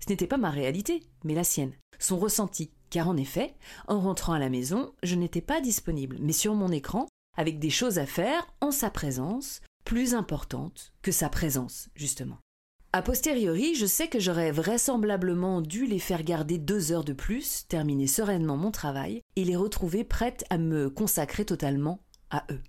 Ce 0.00 0.08
n'était 0.08 0.26
pas 0.26 0.36
ma 0.36 0.50
réalité, 0.50 1.02
mais 1.24 1.34
la 1.34 1.44
sienne, 1.44 1.72
son 1.98 2.18
ressenti, 2.18 2.70
car 2.88 3.08
en 3.08 3.16
effet, 3.16 3.54
en 3.88 4.00
rentrant 4.00 4.32
à 4.32 4.38
la 4.38 4.48
maison, 4.48 4.92
je 5.02 5.16
n'étais 5.16 5.40
pas 5.40 5.60
disponible, 5.60 6.16
mais 6.20 6.32
sur 6.32 6.54
mon 6.54 6.70
écran, 6.70 7.08
avec 7.36 7.58
des 7.58 7.70
choses 7.70 7.98
à 7.98 8.06
faire 8.06 8.46
en 8.60 8.70
sa 8.70 8.90
présence, 8.90 9.60
plus 9.84 10.14
importantes 10.14 10.92
que 11.02 11.12
sa 11.12 11.28
présence, 11.28 11.88
justement. 11.94 12.38
A 12.92 13.02
posteriori, 13.02 13.74
je 13.74 13.84
sais 13.84 14.08
que 14.08 14.20
j'aurais 14.20 14.52
vraisemblablement 14.52 15.60
dû 15.60 15.84
les 15.84 15.98
faire 15.98 16.22
garder 16.22 16.58
deux 16.58 16.92
heures 16.92 17.04
de 17.04 17.12
plus, 17.12 17.66
terminer 17.68 18.06
sereinement 18.06 18.56
mon 18.56 18.70
travail 18.70 19.20
et 19.36 19.44
les 19.44 19.56
retrouver 19.56 20.04
prêtes 20.04 20.44
à 20.48 20.58
me 20.58 20.88
consacrer 20.88 21.44
totalement 21.44 22.00
à 22.30 22.46
eux. 22.50 22.62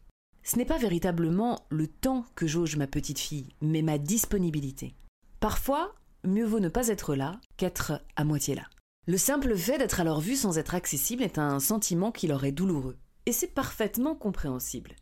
Ce 0.50 0.58
n'est 0.58 0.66
pas 0.66 0.80
véritablement 0.80 1.60
le 1.70 1.86
temps 1.86 2.26
que 2.34 2.48
jauge 2.48 2.76
ma 2.76 2.88
petite 2.88 3.20
fille, 3.20 3.50
mais 3.62 3.84
ma 3.84 4.00
disponibilité. 4.00 4.96
Parfois, 5.40 5.94
mieux 6.24 6.44
vaut 6.44 6.60
ne 6.60 6.70
pas 6.70 6.88
être 6.88 7.14
là 7.14 7.40
qu'être 7.56 8.02
à 8.16 8.24
moitié 8.24 8.56
là. 8.56 8.64
Le 9.06 9.20
simple 9.20 9.56
fait 9.56 9.78
d'être 9.78 10.00
à 10.00 10.04
leur 10.04 10.22
vue 10.22 10.36
sans 10.36 10.58
être 10.58 10.74
accessible 10.74 11.22
est 11.22 11.38
un 11.38 11.60
sentiment 11.60 12.12
qui 12.12 12.26
leur 12.26 12.46
est 12.46 12.52
douloureux. 12.52 12.98
Et 13.28 13.32
c'est 13.32 13.54
parfaitement 13.54 14.16
compréhensible. 14.16 14.96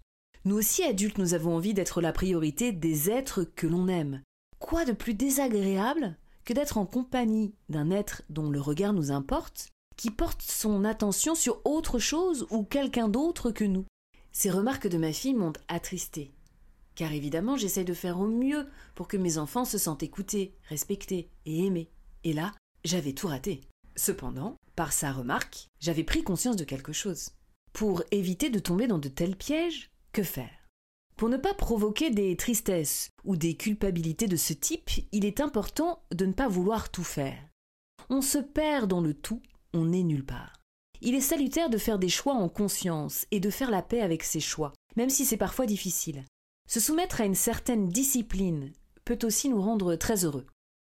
Nous 0.44 0.58
aussi, 0.58 0.84
adultes, 0.84 1.18
nous 1.18 1.34
avons 1.34 1.56
envie 1.56 1.74
d'être 1.74 2.02
la 2.02 2.12
priorité 2.12 2.74
des 2.74 3.10
êtres 3.10 3.46
que 3.46 3.68
l'on 3.68 3.88
aime. 3.88 4.22
Quoi 4.60 4.84
de 4.84 4.92
plus 4.92 5.14
désagréable 5.14 6.18
que 6.44 6.52
d'être 6.52 6.78
en 6.78 6.86
compagnie 6.86 7.54
d'un 7.70 7.90
être 7.90 8.22
dont 8.30 8.50
le 8.50 8.60
regard 8.60 8.92
nous 8.92 9.12
importe, 9.12 9.70
qui 9.96 10.12
porte 10.12 10.42
son 10.42 10.84
attention 10.84 11.36
sur 11.36 11.62
autre 11.64 12.00
chose 12.00 12.48
ou 12.50 12.64
quelqu'un 12.64 13.08
d'autre 13.08 13.52
que 13.52 13.64
nous? 13.64 13.86
Ces 14.40 14.52
remarques 14.52 14.88
de 14.88 15.00
ma 15.00 15.14
fille 15.14 15.34
m'ont 15.34 15.54
attristé. 15.68 16.32
Car 16.94 17.12
évidemment, 17.12 17.58
j'essaye 17.58 17.86
de 17.86 17.96
faire 17.96 18.20
au 18.20 18.28
mieux 18.28 18.68
pour 18.94 19.08
que 19.08 19.18
mes 19.18 19.40
enfants 19.40 19.66
se 19.66 19.80
sentent 19.80 20.04
écoutés, 20.04 20.54
respectés 20.70 21.32
et 21.48 21.66
aimés. 21.66 21.90
Et 22.24 22.34
là, 22.34 22.54
j'avais 22.84 23.14
tout 23.14 23.30
raté. 23.30 23.62
Cependant, 23.96 24.56
par 24.76 24.94
sa 24.94 25.12
remarque, 25.12 25.66
j'avais 25.80 26.04
pris 26.04 26.22
conscience 26.22 26.56
de 26.56 26.66
quelque 26.66 26.94
chose. 26.94 27.32
Pour 27.74 28.04
éviter 28.12 28.52
de 28.52 28.60
tomber 28.60 28.86
dans 28.86 29.00
de 29.00 29.10
tels 29.10 29.36
pièges, 29.36 29.90
que 30.14 30.22
faire? 30.22 30.68
Pour 31.16 31.30
ne 31.30 31.38
pas 31.38 31.56
provoquer 31.56 32.12
des 32.12 32.38
tristesses 32.38 33.10
ou 33.24 33.38
des 33.38 33.58
culpabilités 33.58 34.28
de 34.28 34.38
ce 34.38 34.54
type, 34.54 34.92
il 35.12 35.26
est 35.26 35.42
important 35.42 36.04
de 36.14 36.28
ne 36.28 36.34
pas 36.34 36.48
vouloir 36.48 36.92
tout 36.92 37.04
faire. 37.04 37.44
On 38.12 38.22
se 38.22 38.38
perd 38.38 38.88
dans 38.88 39.02
le 39.02 39.16
tout, 39.16 39.42
on 39.74 39.86
n'est 39.86 40.04
nulle 40.04 40.28
part. 40.28 40.54
Il 41.02 41.16
est 41.16 41.22
salutaire 41.22 41.70
de 41.70 41.78
faire 41.78 42.00
des 42.00 42.10
choix 42.10 42.34
en 42.34 42.50
conscience 42.50 43.26
et 43.32 43.40
de 43.40 43.50
faire 43.50 43.72
la 43.72 43.82
paix 43.82 44.02
avec 44.02 44.24
ses 44.24 44.40
choix, 44.40 44.74
même 44.96 45.10
si 45.10 45.26
c'est 45.26 45.38
parfois 45.38 45.66
difficile. 45.66 46.26
Se 46.68 46.80
soumettre 46.80 47.22
à 47.22 47.26
une 47.26 47.36
certaine 47.36 47.88
discipline 47.88 48.72
peut 49.06 49.20
aussi 49.24 49.50
nous 49.50 49.62
rendre 49.62 49.96
très 49.96 50.26
heureux. 50.26 50.46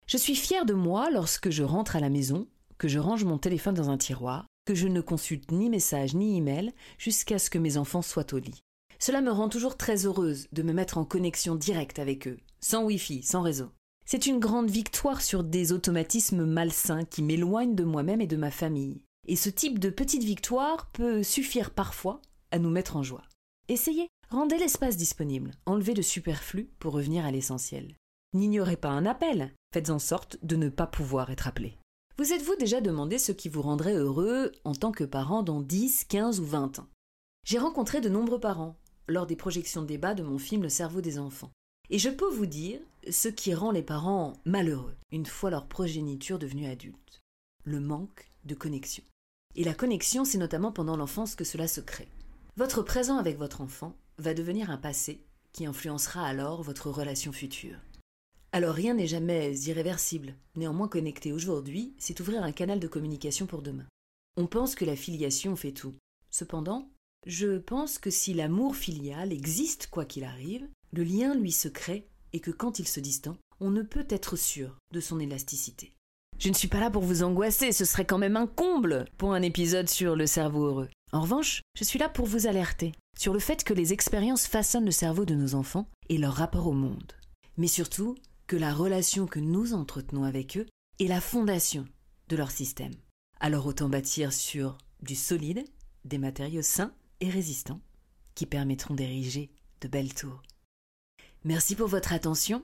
Je 0.07 0.17
suis 0.17 0.35
fière 0.35 0.65
de 0.65 0.73
moi 0.73 1.09
lorsque 1.11 1.51
je 1.51 1.63
rentre 1.63 1.95
à 1.95 1.99
la 1.99 2.09
maison 2.09 2.47
que 2.77 2.87
je 2.87 2.99
range 2.99 3.25
mon 3.25 3.37
téléphone 3.37 3.75
dans 3.75 3.89
un 3.89 3.97
tiroir, 3.97 4.47
que 4.65 4.73
je 4.73 4.87
ne 4.87 5.01
consulte 5.01 5.51
ni 5.51 5.69
messages 5.69 6.15
ni 6.15 6.37
emails 6.37 6.71
jusqu'à 6.97 7.39
ce 7.39 7.49
que 7.49 7.59
mes 7.59 7.77
enfants 7.77 8.01
soient 8.01 8.33
au 8.33 8.39
lit. 8.39 8.61
Cela 8.99 9.21
me 9.21 9.31
rend 9.31 9.49
toujours 9.49 9.77
très 9.77 10.05
heureuse 10.05 10.47
de 10.51 10.63
me 10.63 10.73
mettre 10.73 10.97
en 10.97 11.05
connexion 11.05 11.55
directe 11.55 11.99
avec 11.99 12.27
eux, 12.27 12.37
sans 12.59 12.83
Wi-Fi, 12.83 13.23
sans 13.23 13.41
réseau. 13.41 13.69
C'est 14.05 14.25
une 14.25 14.39
grande 14.39 14.69
victoire 14.69 15.21
sur 15.21 15.43
des 15.43 15.71
automatismes 15.71 16.45
malsains 16.45 17.05
qui 17.05 17.21
m'éloignent 17.21 17.75
de 17.75 17.83
moi-même 17.83 18.21
et 18.21 18.27
de 18.27 18.37
ma 18.37 18.51
famille. 18.51 19.01
Et 19.29 19.35
ce 19.35 19.51
type 19.51 19.77
de 19.77 19.91
petite 19.91 20.23
victoire 20.23 20.89
peut 20.89 21.21
suffire 21.21 21.69
parfois 21.69 22.19
à 22.49 22.57
nous 22.57 22.71
mettre 22.71 22.95
en 22.95 23.03
joie. 23.03 23.21
Essayez, 23.67 24.07
rendez 24.31 24.57
l'espace 24.57 24.97
disponible, 24.97 25.51
enlevez 25.67 25.93
le 25.93 26.01
superflu 26.01 26.67
pour 26.79 26.93
revenir 26.93 27.23
à 27.25 27.29
l'essentiel. 27.29 27.95
N'ignorez 28.33 28.75
pas 28.75 28.89
un 28.89 29.05
appel, 29.05 29.53
faites 29.71 29.91
en 29.91 29.99
sorte 29.99 30.39
de 30.41 30.55
ne 30.55 30.67
pas 30.67 30.87
pouvoir 30.87 31.29
être 31.29 31.47
appelé. 31.47 31.77
Vous 32.17 32.33
êtes-vous 32.33 32.55
déjà 32.55 32.81
demandé 32.81 33.19
ce 33.19 33.31
qui 33.31 33.49
vous 33.49 33.61
rendrait 33.61 33.93
heureux 33.93 34.51
en 34.63 34.73
tant 34.73 34.91
que 34.91 35.03
parent 35.03 35.43
dans 35.43 35.61
10, 35.61 36.05
15 36.05 36.39
ou 36.39 36.45
20 36.45 36.79
ans? 36.79 36.87
J'ai 37.45 37.59
rencontré 37.59 38.01
de 38.01 38.09
nombreux 38.09 38.39
parents 38.39 38.77
lors 39.07 39.27
des 39.27 39.35
projections 39.35 39.83
de 39.83 39.87
débat 39.87 40.15
de 40.15 40.23
mon 40.23 40.39
film 40.39 40.63
Le 40.63 40.69
cerveau 40.69 41.01
des 41.01 41.19
enfants. 41.19 41.51
Et 41.91 41.99
je 41.99 42.09
peux 42.09 42.29
vous 42.29 42.47
dire 42.47 42.79
ce 43.11 43.27
qui 43.27 43.53
rend 43.53 43.69
les 43.69 43.83
parents 43.83 44.33
malheureux 44.45 44.95
une 45.11 45.27
fois 45.27 45.51
leur 45.51 45.67
progéniture 45.67 46.39
devenue 46.39 46.65
adulte. 46.65 47.21
Le 47.63 47.79
manque 47.79 48.31
de 48.45 48.55
connexion. 48.55 49.03
Et 49.55 49.63
la 49.63 49.73
connexion, 49.73 50.25
c'est 50.25 50.37
notamment 50.37 50.71
pendant 50.71 50.95
l'enfance 50.95 51.35
que 51.35 51.43
cela 51.43 51.67
se 51.67 51.81
crée. 51.81 52.07
Votre 52.57 52.81
présent 52.81 53.17
avec 53.17 53.37
votre 53.37 53.61
enfant 53.61 53.95
va 54.17 54.33
devenir 54.33 54.69
un 54.69 54.77
passé 54.77 55.23
qui 55.53 55.65
influencera 55.65 56.25
alors 56.25 56.61
votre 56.61 56.89
relation 56.89 57.31
future. 57.31 57.77
Alors 58.51 58.73
rien 58.73 58.95
n'est 58.95 59.07
jamais 59.07 59.55
irréversible. 59.59 60.35
Néanmoins 60.55 60.87
connecter 60.87 61.31
aujourd'hui, 61.31 61.93
c'est 61.97 62.19
ouvrir 62.19 62.43
un 62.43 62.51
canal 62.51 62.79
de 62.79 62.87
communication 62.87 63.45
pour 63.45 63.61
demain. 63.61 63.87
On 64.37 64.47
pense 64.47 64.75
que 64.75 64.85
la 64.85 64.95
filiation 64.95 65.55
fait 65.55 65.71
tout. 65.71 65.93
Cependant, 66.31 66.89
je 67.25 67.57
pense 67.57 67.99
que 67.99 68.09
si 68.09 68.33
l'amour 68.33 68.75
filial 68.75 69.33
existe 69.33 69.87
quoi 69.87 70.05
qu'il 70.05 70.23
arrive, 70.23 70.67
le 70.93 71.03
lien 71.03 71.35
lui 71.35 71.51
se 71.51 71.67
crée 71.67 72.07
et 72.33 72.39
que 72.39 72.51
quand 72.51 72.79
il 72.79 72.87
se 72.87 72.99
distend, 72.99 73.37
on 73.59 73.69
ne 73.69 73.81
peut 73.81 74.07
être 74.09 74.35
sûr 74.35 74.77
de 74.91 74.99
son 74.99 75.19
élasticité. 75.19 75.93
Je 76.39 76.47
ne 76.47 76.53
suis 76.53 76.69
pas 76.69 76.79
là 76.79 76.89
pour 76.89 77.03
vous 77.03 77.21
angoisser, 77.23 77.73
ce 77.73 77.83
serait 77.83 78.05
quand 78.05 78.17
même 78.17 78.37
un 78.37 78.47
comble 78.47 79.05
pour 79.17 79.33
un 79.33 79.41
épisode 79.41 79.89
sur 79.89 80.15
le 80.15 80.25
cerveau 80.25 80.67
heureux. 80.67 80.89
En 81.11 81.19
revanche, 81.19 81.61
je 81.77 81.83
suis 81.83 81.99
là 81.99 82.07
pour 82.07 82.27
vous 82.27 82.47
alerter 82.47 82.93
sur 83.17 83.33
le 83.33 83.39
fait 83.39 83.65
que 83.65 83.73
les 83.73 83.91
expériences 83.91 84.47
façonnent 84.47 84.85
le 84.85 84.91
cerveau 84.91 85.25
de 85.25 85.35
nos 85.35 85.53
enfants 85.53 85.89
et 86.07 86.17
leur 86.17 86.33
rapport 86.33 86.67
au 86.67 86.71
monde. 86.71 87.11
Mais 87.57 87.67
surtout, 87.67 88.15
que 88.47 88.55
la 88.55 88.73
relation 88.73 89.27
que 89.27 89.41
nous 89.41 89.73
entretenons 89.73 90.23
avec 90.23 90.57
eux 90.57 90.65
est 90.99 91.07
la 91.07 91.19
fondation 91.19 91.85
de 92.29 92.37
leur 92.37 92.51
système. 92.51 92.93
Alors 93.41 93.65
autant 93.65 93.89
bâtir 93.89 94.31
sur 94.31 94.77
du 95.01 95.15
solide, 95.15 95.65
des 96.05 96.17
matériaux 96.17 96.61
sains 96.61 96.93
et 97.19 97.29
résistants 97.29 97.81
qui 98.33 98.45
permettront 98.45 98.95
d'ériger 98.95 99.51
de 99.81 99.89
belles 99.89 100.13
tours. 100.13 100.41
Merci 101.43 101.75
pour 101.75 101.87
votre 101.87 102.13
attention 102.13 102.63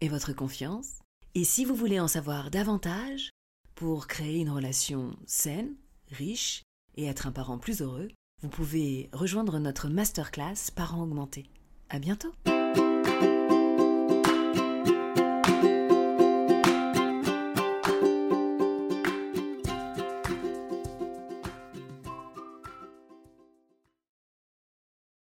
et 0.00 0.08
votre 0.08 0.32
confiance. 0.32 1.00
Et 1.38 1.44
si 1.44 1.66
vous 1.66 1.74
voulez 1.74 2.00
en 2.00 2.08
savoir 2.08 2.50
davantage 2.50 3.28
pour 3.74 4.06
créer 4.06 4.38
une 4.38 4.48
relation 4.48 5.14
saine, 5.26 5.74
riche 6.10 6.62
et 6.96 7.04
être 7.04 7.26
un 7.26 7.30
parent 7.30 7.58
plus 7.58 7.82
heureux, 7.82 8.08
vous 8.40 8.48
pouvez 8.48 9.10
rejoindre 9.12 9.58
notre 9.58 9.90
masterclass 9.90 10.70
Parents 10.74 11.02
augmentés. 11.02 11.50
À 11.90 11.98
bientôt! 11.98 12.32